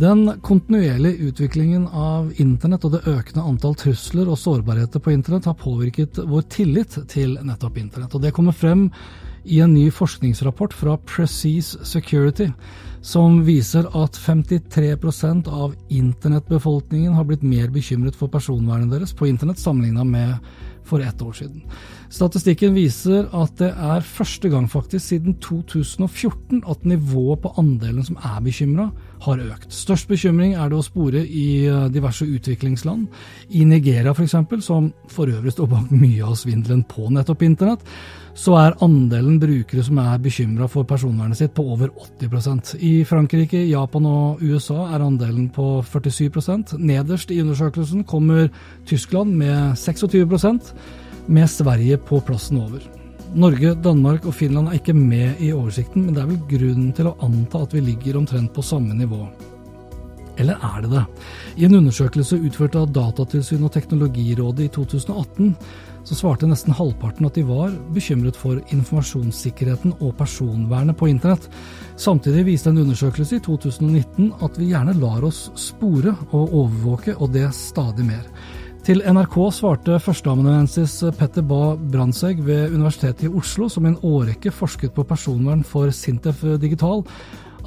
Den 0.00 0.40
kontinuerlige 0.40 1.16
utviklingen 1.28 1.82
av 1.86 2.32
internett 2.40 2.84
og 2.88 2.94
det 2.94 3.00
økende 3.10 3.42
antall 3.44 3.74
trusler 3.76 4.30
og 4.32 4.38
sårbarheter 4.40 5.02
på 5.04 5.12
internett 5.12 5.44
har 5.50 5.58
påvirket 5.60 6.22
vår 6.24 6.46
tillit 6.48 6.96
til 7.12 7.34
nettopp 7.44 7.76
internett. 7.82 8.14
Og 8.16 8.22
det 8.24 8.32
kommer 8.32 8.56
frem 8.56 8.86
i 9.44 9.58
en 9.60 9.74
ny 9.74 9.90
forskningsrapport 9.92 10.72
fra 10.72 10.96
Precise 11.04 11.84
Security, 11.84 12.48
som 13.04 13.42
viser 13.44 13.90
at 13.92 14.16
53% 14.16 15.52
av 15.52 15.76
internettbefolkningen 15.92 17.12
har 17.12 17.28
blitt 17.28 17.44
mer 17.44 17.68
bekymret 17.68 18.16
for 18.16 18.32
personvernet 18.32 18.88
deres 18.94 19.12
på 19.12 19.28
internett 19.28 19.60
sammenligna 19.60 20.04
med 20.08 20.36
for 20.88 21.04
ett 21.04 21.20
år 21.22 21.36
siden. 21.42 21.60
Statistikken 22.10 22.74
viser 22.74 23.28
at 23.38 23.52
det 23.60 23.68
er 23.70 24.02
første 24.02 24.50
gang 24.50 24.64
faktisk 24.70 25.12
siden 25.12 25.36
2014 25.38 26.64
at 26.66 26.82
nivået 26.82 27.38
på 27.44 27.52
andelen 27.60 28.02
som 28.02 28.16
er 28.18 28.40
bekymra, 28.42 28.88
har 29.20 29.42
økt. 29.44 29.68
Størst 29.70 30.08
bekymring 30.08 30.56
er 30.56 30.72
det 30.72 30.78
å 30.80 30.82
spore 30.82 31.20
i 31.22 31.66
eh, 31.68 31.86
diverse 31.92 32.24
utviklingsland. 32.26 33.04
I 33.54 33.66
Nigeria 33.68 34.10
f.eks., 34.10 34.34
som 34.64 34.88
for 35.12 35.30
øvrig 35.30 35.52
står 35.54 35.68
bak 35.70 35.92
mye 35.92 36.24
av 36.24 36.34
svindelen 36.40 36.82
på 36.88 37.06
nettopp 37.14 37.44
internett, 37.46 37.84
så 38.34 38.56
er 38.58 38.78
andelen 38.82 39.38
brukere 39.42 39.84
som 39.84 40.00
er 40.02 40.18
bekymra 40.24 40.66
for 40.72 40.88
personvernet 40.88 41.38
sitt, 41.38 41.52
på 41.54 41.66
over 41.74 41.92
80% 42.22 42.74
I 42.80 42.92
Frankrike, 43.06 43.60
Japan 43.68 44.08
og 44.08 44.42
USA 44.42 44.88
er 44.94 45.04
andelen 45.04 45.50
på 45.54 45.82
47% 45.86 46.74
Nederst 46.78 47.30
i 47.30 47.40
undersøkelsen 47.42 48.06
kommer 48.08 48.48
Tyskland 48.88 49.36
med 49.36 49.76
26 49.78 50.72
med 51.26 51.50
Sverige 51.50 51.98
på 51.98 52.20
plassen 52.24 52.60
over. 52.62 52.82
Norge, 53.34 53.74
Danmark 53.78 54.24
og 54.26 54.34
Finland 54.34 54.68
er 54.68 54.80
ikke 54.80 54.96
med 54.96 55.38
i 55.38 55.52
oversikten, 55.54 56.06
men 56.06 56.16
det 56.16 56.22
er 56.22 56.32
vel 56.32 56.40
grunnen 56.50 56.90
til 56.96 57.10
å 57.10 57.16
anta 57.22 57.62
at 57.62 57.76
vi 57.76 57.84
ligger 57.84 58.18
omtrent 58.18 58.52
på 58.54 58.64
samme 58.64 58.96
nivå. 58.98 59.28
Eller 60.40 60.58
er 60.64 60.82
det 60.82 60.90
det? 60.90 61.04
I 61.60 61.66
en 61.68 61.76
undersøkelse 61.78 62.40
utført 62.40 62.78
av 62.80 62.90
Datatilsynet 62.96 63.68
og 63.68 63.74
Teknologirådet 63.74 64.66
i 64.66 64.72
2018 64.72 65.54
så 66.08 66.16
svarte 66.16 66.48
nesten 66.48 66.74
halvparten 66.74 67.26
at 67.28 67.36
de 67.36 67.44
var 67.46 67.74
bekymret 67.94 68.38
for 68.40 68.58
informasjonssikkerheten 68.72 69.98
og 70.00 70.14
personvernet 70.18 70.96
på 70.96 71.10
internett. 71.12 71.44
Samtidig 72.00 72.46
viste 72.48 72.72
en 72.72 72.80
undersøkelse 72.82 73.36
i 73.36 73.44
2019 73.44 74.32
at 74.40 74.56
vi 74.58 74.70
gjerne 74.72 74.96
lar 74.98 75.26
oss 75.28 75.50
spore 75.60 76.16
og 76.30 76.56
overvåke, 76.64 77.18
og 77.20 77.34
det 77.36 77.50
stadig 77.54 78.08
mer. 78.08 78.24
Til 78.90 79.04
NRK 79.06 79.34
svarte 79.54 80.00
førsteamanuensis 80.02 80.96
Petter 81.14 81.44
Bae 81.46 81.76
Brandtzæg 81.92 82.40
ved 82.42 82.72
Universitetet 82.74 83.28
i 83.28 83.30
Oslo, 83.38 83.68
som 83.70 83.86
i 83.86 83.92
en 83.92 84.00
årrekke 84.02 84.50
forsket 84.50 84.90
på 84.96 85.04
personvern 85.06 85.62
for 85.62 85.92
Sintef 85.94 86.42
Digital, 86.58 87.04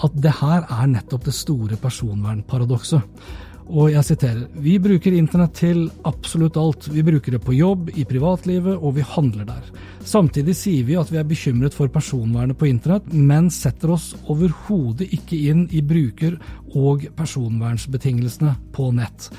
at 0.03 0.17
det 0.19 0.33
her 0.41 0.67
er 0.67 0.91
nettopp 0.91 1.23
det 1.29 1.35
store 1.37 1.79
personvernparadokset. 1.79 3.23
Og 3.71 3.93
jeg 3.93 4.03
siterer 4.03 4.43
Vi 4.67 4.75
bruker 4.83 5.15
internett 5.15 5.55
til 5.61 5.85
absolutt 6.03 6.59
alt. 6.59 6.91
Vi 6.91 7.07
bruker 7.07 7.37
det 7.37 7.43
på 7.47 7.55
jobb, 7.55 7.95
i 7.95 8.03
privatlivet, 8.03 8.75
og 8.75 8.97
vi 8.99 9.07
handler 9.15 9.47
der. 9.47 9.73
Samtidig 10.03 10.59
sier 10.59 10.83
vi 10.83 10.99
at 10.99 11.07
vi 11.07 11.23
er 11.23 11.31
bekymret 11.31 11.73
for 11.73 11.87
personvernet 11.87 12.59
på 12.59 12.67
internett, 12.67 13.07
men 13.13 13.47
setter 13.47 13.95
oss 13.95 14.11
overhodet 14.27 15.07
ikke 15.07 15.39
inn 15.39 15.69
i 15.71 15.79
bruker- 15.79 16.41
og 16.75 17.07
personvernsbetingelsene 17.15 18.57
på 18.75 18.91
nett. 18.91 19.31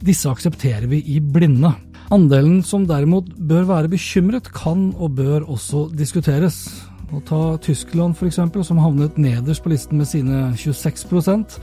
Disse 0.00 0.30
aksepterer 0.30 0.88
vi 0.90 1.02
i 1.12 1.20
blinde. 1.20 1.72
Andelen 2.10 2.62
som 2.66 2.86
derimot 2.88 3.28
bør 3.36 3.68
være 3.68 3.92
bekymret, 3.92 4.50
kan 4.54 4.90
og 4.98 5.14
bør 5.20 5.46
også 5.46 5.88
diskuteres. 5.94 6.64
Å 7.10 7.20
ta 7.26 7.40
Tyskland 7.62 8.16
f.eks., 8.16 8.40
som 8.66 8.80
havnet 8.82 9.18
nederst 9.18 9.64
på 9.64 9.72
listen 9.72 9.98
med 10.00 10.08
sine 10.10 10.50
26% 10.58 11.58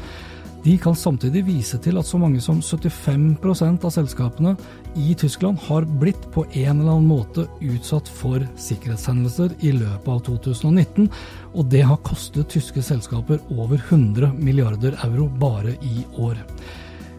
de 0.68 0.74
kan 0.82 0.96
samtidig 0.98 1.46
vise 1.48 1.78
til 1.80 1.96
at 2.00 2.08
så 2.08 2.18
mange 2.20 2.42
som 2.44 2.58
75% 2.60 3.86
av 3.88 3.94
selskapene 3.94 4.56
i 5.00 5.14
Tyskland 5.16 5.62
har 5.68 5.86
blitt 6.02 6.26
på 6.34 6.44
en 6.50 6.82
eller 6.82 6.98
annen 6.98 7.08
måte 7.08 7.46
utsatt 7.64 8.10
for 8.12 8.44
sikkerhetshendelser 8.60 9.54
i 9.64 9.72
løpet 9.78 10.10
av 10.12 10.20
2019, 10.26 11.08
og 11.54 11.70
det 11.72 11.86
har 11.88 12.02
kostet 12.04 12.52
tyske 12.52 12.84
selskaper 12.84 13.40
over 13.54 13.80
100 13.80 14.34
milliarder 14.42 14.98
euro 15.06 15.30
bare 15.40 15.78
i 15.88 16.04
år. 16.18 16.42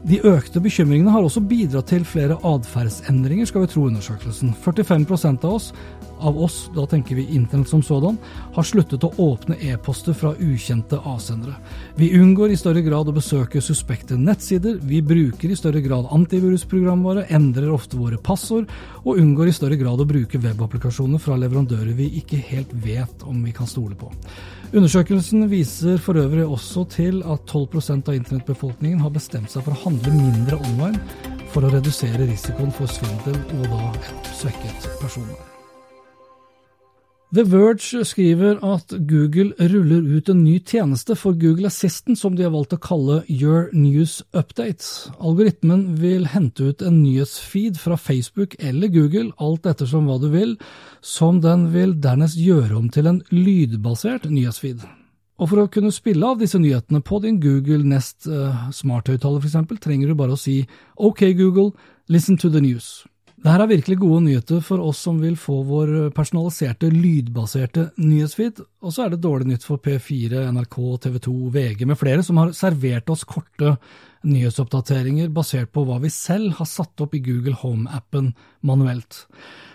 De 0.07 0.21
økte 0.27 0.61
bekymringene 0.63 1.11
har 1.11 1.25
også 1.27 1.43
bidratt 1.43 1.91
til 1.91 2.05
flere 2.07 2.39
atferdsendringer, 2.47 3.49
skal 3.49 3.65
vi 3.65 3.71
tro 3.73 3.87
undersøkelsen. 3.89 4.55
45% 4.65 5.45
av 5.45 5.57
oss, 5.59 5.73
av 6.21 6.39
oss, 6.43 6.71
da 6.75 6.87
tenker 6.87 7.17
vi 7.19 7.27
internett 7.37 7.69
som 7.69 7.83
sådan, 7.83 8.19
har 8.55 8.67
sluttet 8.67 9.05
å 9.05 9.13
åpne 9.17 9.57
e-poster 9.71 10.17
fra 10.17 10.35
ukjente 10.39 10.99
avsendere. 10.99 11.55
Vi 11.97 12.11
unngår 12.19 12.53
i 12.53 12.59
større 12.61 12.83
grad 12.87 13.09
å 13.09 13.17
besøke 13.17 13.63
suspekte 13.65 14.19
nettsider, 14.19 14.79
vi 14.83 15.01
bruker 15.03 15.51
i 15.51 15.59
større 15.59 15.83
grad 15.85 16.11
antivirusprogramvare, 16.15 17.27
endrer 17.35 17.73
ofte 17.73 17.99
våre 18.01 18.19
passord, 18.19 18.69
og 19.05 19.19
unngår 19.19 19.51
i 19.51 19.57
større 19.57 19.81
grad 19.81 20.01
å 20.01 20.09
bruke 20.09 20.41
webapplikasjoner 20.43 21.23
fra 21.23 21.39
leverandører 21.41 21.95
vi 21.99 22.13
ikke 22.21 22.41
helt 22.51 22.75
vet 22.85 23.27
om 23.27 23.43
vi 23.45 23.55
kan 23.57 23.71
stole 23.71 23.99
på. 23.99 24.13
Undersøkelsen 24.69 25.47
viser 25.49 25.97
for 26.03 26.21
øvrig 26.21 26.45
også 26.45 26.85
til 26.93 27.23
at 27.25 27.49
12% 27.49 28.11
av 28.11 28.19
internettbefolkningen 28.19 29.01
har 29.01 29.15
bestemt 29.15 29.53
seg 29.53 29.65
for 29.65 29.73
å 29.73 29.83
handle 29.87 30.13
mindre 30.13 30.61
online 30.61 31.37
for 31.55 31.65
å 31.65 31.73
redusere 31.73 32.29
risikoen 32.29 32.75
for 32.77 32.91
svindel 32.93 33.39
og 33.59 33.71
da 33.73 33.85
et 33.97 34.35
svekket 34.37 34.91
personvern. 35.01 35.48
The 37.29 37.43
Verge 37.45 38.07
skriver 38.09 38.57
at 38.65 38.93
Google 39.05 39.53
ruller 39.61 40.07
ut 40.17 40.31
en 40.33 40.39
ny 40.47 40.55
tjeneste 40.65 41.13
for 41.13 41.37
Google 41.37 41.69
Assistant 41.69 42.17
som 42.17 42.39
de 42.39 42.47
har 42.47 42.55
valgt 42.55 42.73
å 42.73 42.79
kalle 42.81 43.19
Your 43.29 43.67
News 43.77 44.23
Updates. 44.33 45.11
Algoritmen 45.21 45.83
vil 46.01 46.25
hente 46.33 46.71
ut 46.71 46.81
en 46.81 47.03
nyhetsfeed 47.03 47.77
fra 47.77 47.99
Facebook 48.01 48.57
eller 48.65 48.89
Google, 48.95 49.35
alt 49.37 49.69
ettersom 49.69 50.09
hva 50.09 50.17
du 50.23 50.31
vil, 50.33 50.57
som 51.05 51.43
den 51.45 51.69
vil 51.75 51.93
dernest 52.01 52.41
gjøre 52.41 52.81
om 52.81 52.89
til 52.89 53.13
en 53.13 53.21
lydbasert 53.29 54.25
nyhetsfeed. 54.33 54.89
Og 55.37 55.53
for 55.53 55.61
å 55.61 55.69
kunne 55.69 55.93
spille 55.93 56.33
av 56.33 56.41
disse 56.41 56.57
nyhetene 56.57 57.05
på 57.05 57.21
din 57.27 57.37
Google 57.45 57.85
Nest 57.93 58.25
uh, 58.25 58.73
smarthøyttaler 58.73 59.45
f.eks., 59.45 59.77
trenger 59.85 60.09
du 60.09 60.17
bare 60.17 60.33
å 60.33 60.41
si 60.41 60.63
OK 60.97 61.27
Google, 61.37 61.75
listen 62.09 62.41
to 62.41 62.49
the 62.49 62.65
news. 62.65 63.05
Dette 63.39 63.63
er 63.63 63.71
virkelig 63.71 64.01
gode 64.01 64.25
nyheter 64.25 64.59
for 64.67 64.83
oss 64.83 64.99
som 65.07 65.21
vil 65.23 65.37
få 65.39 65.61
vår 65.63 65.93
personaliserte, 66.17 66.89
lydbaserte 66.91 67.85
nyhetsfeed, 68.01 68.65
og 68.83 68.95
så 68.95 69.05
er 69.05 69.13
det 69.13 69.21
dårlig 69.23 69.53
nytt 69.53 69.67
for 69.67 69.79
P4, 69.79 70.41
NRK, 70.57 70.79
TV 71.05 71.21
2, 71.23 71.35
VG 71.55 71.85
med 71.87 72.01
flere 72.01 72.25
som 72.27 72.41
har 72.43 72.51
servert 72.59 73.13
oss 73.15 73.23
korte 73.29 73.77
nyhetsoppdateringer 74.27 75.31
basert 75.31 75.71
på 75.71 75.85
hva 75.87 76.01
vi 76.03 76.11
selv 76.11 76.57
har 76.59 76.67
satt 76.67 76.99
opp 77.05 77.15
i 77.15 77.23
Google 77.23 77.55
Home-appen 77.63 78.33
manuelt. 78.67 79.23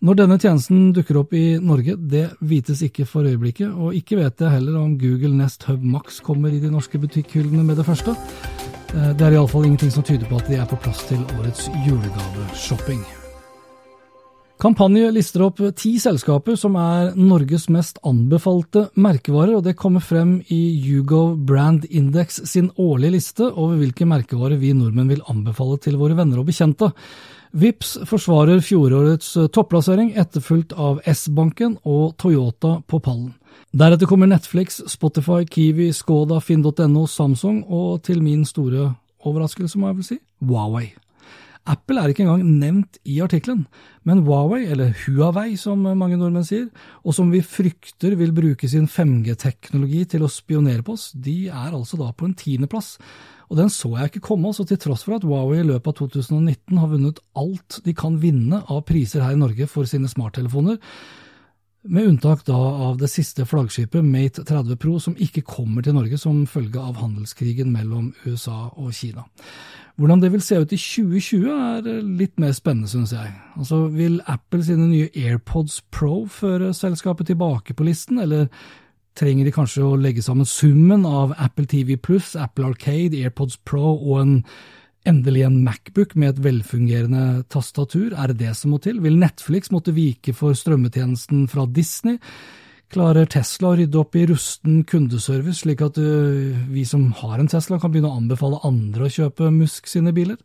Når 0.03 0.19
denne 0.19 0.39
tjenesten 0.43 0.91
dukker 0.99 1.21
opp 1.23 1.31
i 1.31 1.55
Norge, 1.63 1.95
det 1.95 2.27
vites 2.43 2.83
ikke 2.83 3.07
for 3.07 3.31
øyeblikket, 3.31 3.71
og 3.71 3.95
ikke 3.95 4.19
vet 4.19 4.43
jeg 4.43 4.57
heller 4.57 4.81
om 4.83 4.99
Google 4.99 5.37
Nest 5.39 5.63
Hub 5.71 5.87
Max 5.87 6.19
kommer 6.19 6.51
i 6.51 6.59
de 6.59 6.71
norske 6.73 6.99
butikkhyllene 6.99 7.63
med 7.63 7.79
det 7.79 7.87
første. 7.87 8.19
Eh, 8.91 9.11
det 9.15 9.23
er 9.23 9.39
iallfall 9.39 9.71
ingenting 9.71 9.95
som 9.95 10.03
tyder 10.03 10.27
på 10.27 10.43
at 10.43 10.51
de 10.51 10.59
er 10.59 10.67
på 10.67 10.83
plass 10.83 11.07
til 11.07 11.23
årets 11.39 11.69
julegaveshopping. 11.87 13.22
Kampanje 14.61 15.09
lister 15.11 15.41
opp 15.43 15.59
ti 15.75 15.95
selskaper 15.99 16.55
som 16.59 16.75
er 16.79 17.15
Norges 17.17 17.65
mest 17.73 17.97
anbefalte 18.05 18.85
merkevarer, 18.95 19.57
og 19.57 19.65
det 19.65 19.75
kommer 19.79 20.03
frem 20.03 20.37
i 20.53 20.61
Hugo 20.85 21.33
Brand 21.35 21.87
Index 21.89 22.39
sin 22.47 22.69
årlige 22.77 23.15
liste 23.17 23.49
over 23.49 23.75
hvilke 23.81 24.07
merkevarer 24.07 24.61
vi 24.61 24.71
nordmenn 24.77 25.09
vil 25.11 25.25
anbefale 25.27 25.81
til 25.83 25.97
våre 25.99 26.15
venner 26.19 26.39
og 26.39 26.47
bekjente. 26.47 26.93
Vips 27.53 27.97
forsvarer 28.09 28.63
fjorårets 28.65 29.33
topplassering, 29.53 30.13
etterfulgt 30.17 30.73
av 30.73 31.03
S-banken 31.11 31.75
og 31.83 32.15
Toyota 32.21 32.77
på 32.87 33.01
pallen. 33.03 33.33
Deretter 33.73 34.09
kommer 34.09 34.29
Netflix, 34.29 34.79
Spotify, 34.89 35.43
Kiwi, 35.49 35.91
Skoda, 35.93 36.39
Finn.no, 36.41 37.07
Samsung 37.09 37.65
og 37.67 38.03
til 38.05 38.23
min 38.25 38.45
store 38.45 38.93
overraskelse, 39.25 39.79
må 39.79 39.91
jeg 39.91 39.99
vel 39.99 40.13
si, 40.13 40.21
Huawei. 40.45 40.93
Apple 41.63 42.01
er 42.01 42.11
ikke 42.11 42.25
engang 42.25 42.43
nevnt 42.59 42.97
i 43.07 43.21
artikkelen, 43.23 43.61
men 44.03 44.25
Huawei, 44.25 44.65
eller 44.73 44.91
Huawei 45.05 45.53
som 45.59 45.85
mange 45.85 46.17
nordmenn 46.19 46.43
sier, 46.43 46.65
og 47.07 47.15
som 47.15 47.29
vi 47.31 47.39
frykter 47.39 48.17
vil 48.19 48.33
bruke 48.35 48.67
sin 48.67 48.89
5G-teknologi 48.91 50.03
til 50.11 50.25
å 50.25 50.31
spionere 50.31 50.83
på 50.83 50.97
oss, 50.97 51.13
de 51.15 51.47
er 51.47 51.71
altså 51.71 52.01
da 52.01 52.09
på 52.11 52.27
en 52.27 52.35
tiendeplass. 52.35 52.97
Og 53.47 53.59
den 53.61 53.71
så 53.71 53.93
jeg 53.95 54.11
ikke 54.11 54.25
komme, 54.27 54.51
så 54.51 54.65
til 54.67 54.81
tross 54.81 55.05
for 55.07 55.15
at 55.15 55.27
Huawei 55.27 55.61
i 55.61 55.67
løpet 55.67 55.93
av 55.93 55.99
2019 56.03 56.81
har 56.81 56.91
vunnet 56.91 57.23
alt 57.39 57.79
de 57.85 57.95
kan 57.95 58.19
vinne 58.19 58.59
av 58.67 58.83
priser 58.89 59.23
her 59.23 59.37
i 59.37 59.39
Norge 59.39 59.69
for 59.71 59.87
sine 59.87 60.11
smarttelefoner, 60.11 60.81
med 61.83 62.07
unntak 62.07 62.45
da 62.47 62.55
av 62.55 62.95
det 63.01 63.09
siste 63.11 63.43
flaggskipet 63.43 64.05
Mate 64.07 64.45
30 64.47 64.77
Pro, 64.79 64.97
som 65.03 65.17
ikke 65.19 65.43
kommer 65.43 65.83
til 65.83 65.97
Norge 65.97 66.15
som 66.19 66.45
følge 66.47 66.79
av 66.79 66.95
handelskrigen 67.01 67.73
mellom 67.75 68.13
USA 68.23 68.69
og 68.71 68.93
Kina. 68.95 69.25
Hvordan 69.95 70.21
det 70.23 70.31
vil 70.33 70.41
se 70.41 70.57
ut 70.57 70.71
i 70.73 70.77
2020 70.79 71.49
er 71.53 72.03
litt 72.17 72.39
mer 72.41 72.53
spennende, 72.57 72.89
synes 72.89 73.11
jeg. 73.13 73.33
Altså, 73.57 73.87
Vil 73.93 74.21
Apple 74.25 74.63
sine 74.65 74.87
nye 74.89 75.09
AirPods 75.13 75.83
Pro 75.93 76.25
føre 76.25 76.73
selskapet 76.73 77.29
tilbake 77.29 77.75
på 77.77 77.85
listen, 77.85 78.17
eller 78.19 78.47
trenger 79.15 79.45
de 79.45 79.53
kanskje 79.53 79.85
å 79.85 79.99
legge 79.99 80.23
sammen 80.25 80.49
summen 80.49 81.05
av 81.05 81.35
Apple 81.37 81.67
TV 81.69 81.97
pluss, 82.01 82.33
Apple 82.35 82.71
Arcade, 82.71 83.19
AirPods 83.21 83.59
Pro 83.65 83.93
og 83.93 84.21
en 84.21 84.33
endelig 85.05 85.43
en 85.45 85.61
Macbook 85.63 86.15
med 86.15 86.33
et 86.33 86.43
velfungerende 86.43 87.43
tastatur? 87.51 88.15
Er 88.17 88.31
det 88.31 88.39
det 88.39 88.55
som 88.57 88.73
må 88.73 88.79
til? 88.81 89.01
Vil 89.03 89.19
Netflix 89.19 89.71
måtte 89.73 89.93
vike 89.93 90.33
for 90.33 90.55
strømmetjenesten 90.57 91.47
fra 91.51 91.67
Disney? 91.69 92.17
Klarer 92.93 93.25
Tesla 93.25 93.71
å 93.71 93.77
rydde 93.79 93.97
opp 93.97 94.13
i 94.19 94.25
rusten 94.29 94.83
kundeservice, 94.85 95.63
slik 95.63 95.79
at 95.81 95.97
uh, 95.97 96.53
vi 96.69 96.83
som 96.85 97.07
har 97.23 97.39
en 97.41 97.49
Tesla 97.49 97.79
kan 97.81 97.89
begynne 97.89 98.11
å 98.11 98.19
anbefale 98.19 98.59
andre 98.67 99.07
å 99.07 99.13
kjøpe 99.15 99.49
Musk 99.55 99.89
sine 99.89 100.13
biler? 100.13 100.37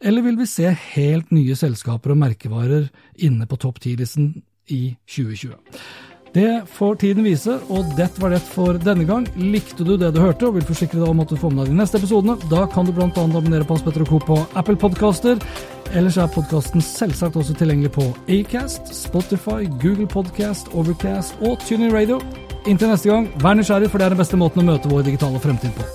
Eller 0.00 0.24
vil 0.24 0.38
vi 0.40 0.46
se 0.48 0.70
helt 0.94 1.28
nye 1.34 1.56
selskaper 1.58 2.14
og 2.14 2.22
merkevarer 2.22 2.86
inne 3.20 3.44
på 3.50 3.58
topp 3.60 3.82
10-listen 3.84 4.32
i 4.72 4.94
2020? 5.12 5.60
Det 6.30 6.62
får 6.70 6.94
tiden 7.02 7.24
vise, 7.26 7.56
og 7.74 7.88
det 7.98 8.06
var 8.22 8.30
det 8.30 8.38
for 8.52 8.78
denne 8.78 9.02
gang. 9.06 9.24
Likte 9.34 9.82
du 9.82 9.96
det 9.98 10.12
du 10.14 10.20
hørte 10.22 10.46
og 10.46 10.60
vil 10.60 10.66
forsikre 10.68 11.00
deg 11.00 11.08
om 11.10 11.22
at 11.24 11.32
du 11.32 11.38
får 11.40 11.50
med 11.50 11.64
deg 11.64 11.72
de 11.72 11.80
neste 11.80 11.98
episodene, 11.98 12.36
da 12.52 12.68
kan 12.70 12.86
du 12.86 12.92
bl.a. 12.94 13.08
abonnere 13.10 13.66
på 13.66 13.74
Hans 13.74 13.82
Petter 13.82 14.04
og 14.04 14.12
Co. 14.12 14.20
på 14.28 14.36
Apple 14.54 14.78
Podcaster. 14.78 15.42
Ellers 15.90 16.20
er 16.22 16.30
podkasten 16.30 16.84
selvsagt 16.86 17.34
også 17.34 17.56
tilgjengelig 17.58 17.90
på 17.96 18.06
Acast, 18.30 18.92
Spotify, 18.94 19.66
Google 19.82 20.06
Podcast, 20.06 20.70
Overcast 20.70 21.34
og 21.42 21.58
TuneIn 21.66 21.90
Radio. 21.96 22.20
Inntil 22.70 22.92
neste 22.92 23.10
gang, 23.10 23.26
vær 23.42 23.58
nysgjerrig, 23.58 23.90
for 23.90 23.98
det 23.98 24.06
er 24.06 24.14
den 24.14 24.22
beste 24.22 24.38
måten 24.38 24.62
å 24.62 24.68
møte 24.70 24.92
vår 24.92 25.08
digitale 25.10 25.42
fremtid 25.42 25.74
på. 25.74 25.88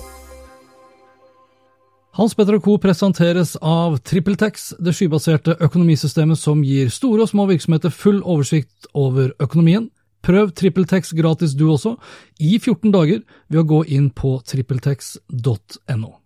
Hans 2.20 2.36
Petter 2.36 2.60
Co. 2.60 2.76
presenteres 2.80 3.56
av 3.64 4.02
TrippelTex, 4.04 4.74
det 4.84 4.92
skybaserte 4.96 5.56
økonomisystemet 5.64 6.36
som 6.40 6.60
gir 6.64 6.92
store 6.92 7.24
og 7.24 7.32
små 7.32 7.48
virksomheter 7.48 7.92
full 7.92 8.20
oversikt 8.20 8.88
over 8.92 9.32
økonomien. 9.40 9.88
Prøv 10.26 10.50
TrippelTex 10.50 11.12
gratis 11.14 11.54
du 11.54 11.70
også, 11.70 11.96
i 12.40 12.58
14 12.58 12.90
dager, 12.90 13.20
ved 13.48 13.60
å 13.62 13.68
gå 13.70 13.82
inn 13.86 14.08
på 14.10 14.40
trippeltex.no. 14.42 16.16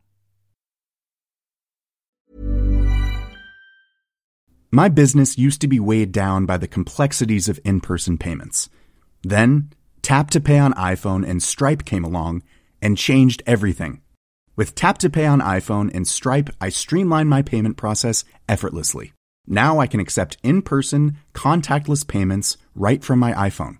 My 4.73 4.89
business 4.89 5.37
used 5.37 5.61
to 5.61 5.69
be 5.69 5.81
weighed 5.81 6.13
down 6.13 6.47
by 6.47 6.57
the 6.57 6.69
complexities 6.69 7.49
of 7.49 7.59
in-person 7.65 8.17
payments. 8.17 8.71
Then, 9.23 9.73
Tap 10.01 10.31
to 10.31 10.41
Pay 10.41 10.59
on 10.59 10.73
iPhone 10.75 11.29
and 11.29 11.43
Stripe 11.43 11.85
came 11.85 12.05
along 12.05 12.43
and 12.81 12.97
changed 12.97 13.43
everything. 13.47 14.01
With 14.57 14.75
Tap 14.75 14.97
to 14.99 15.11
Pay 15.11 15.27
on 15.27 15.41
iPhone 15.41 15.91
and 15.93 16.07
Stripe, 16.09 16.49
I 16.61 16.71
streamlined 16.71 17.29
my 17.29 17.43
payment 17.43 17.77
process 17.77 18.25
effortlessly. 18.49 19.13
Now 19.47 19.79
I 19.79 19.87
can 19.87 20.01
accept 20.01 20.39
in-person, 20.43 21.19
contactless 21.35 22.07
payments 22.07 22.57
right 22.75 23.05
from 23.05 23.19
my 23.19 23.33
iPhone. 23.33 23.80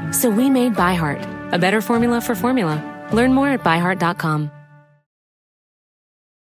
So 0.11 0.29
we 0.29 0.49
made 0.49 0.75
ByHeart 0.75 1.53
a 1.53 1.57
better 1.57 1.81
formula 1.81 2.21
for 2.21 2.35
formula. 2.35 3.09
Learn 3.11 3.33
more 3.33 3.49
at 3.49 3.63
byheart.com. 3.63 4.60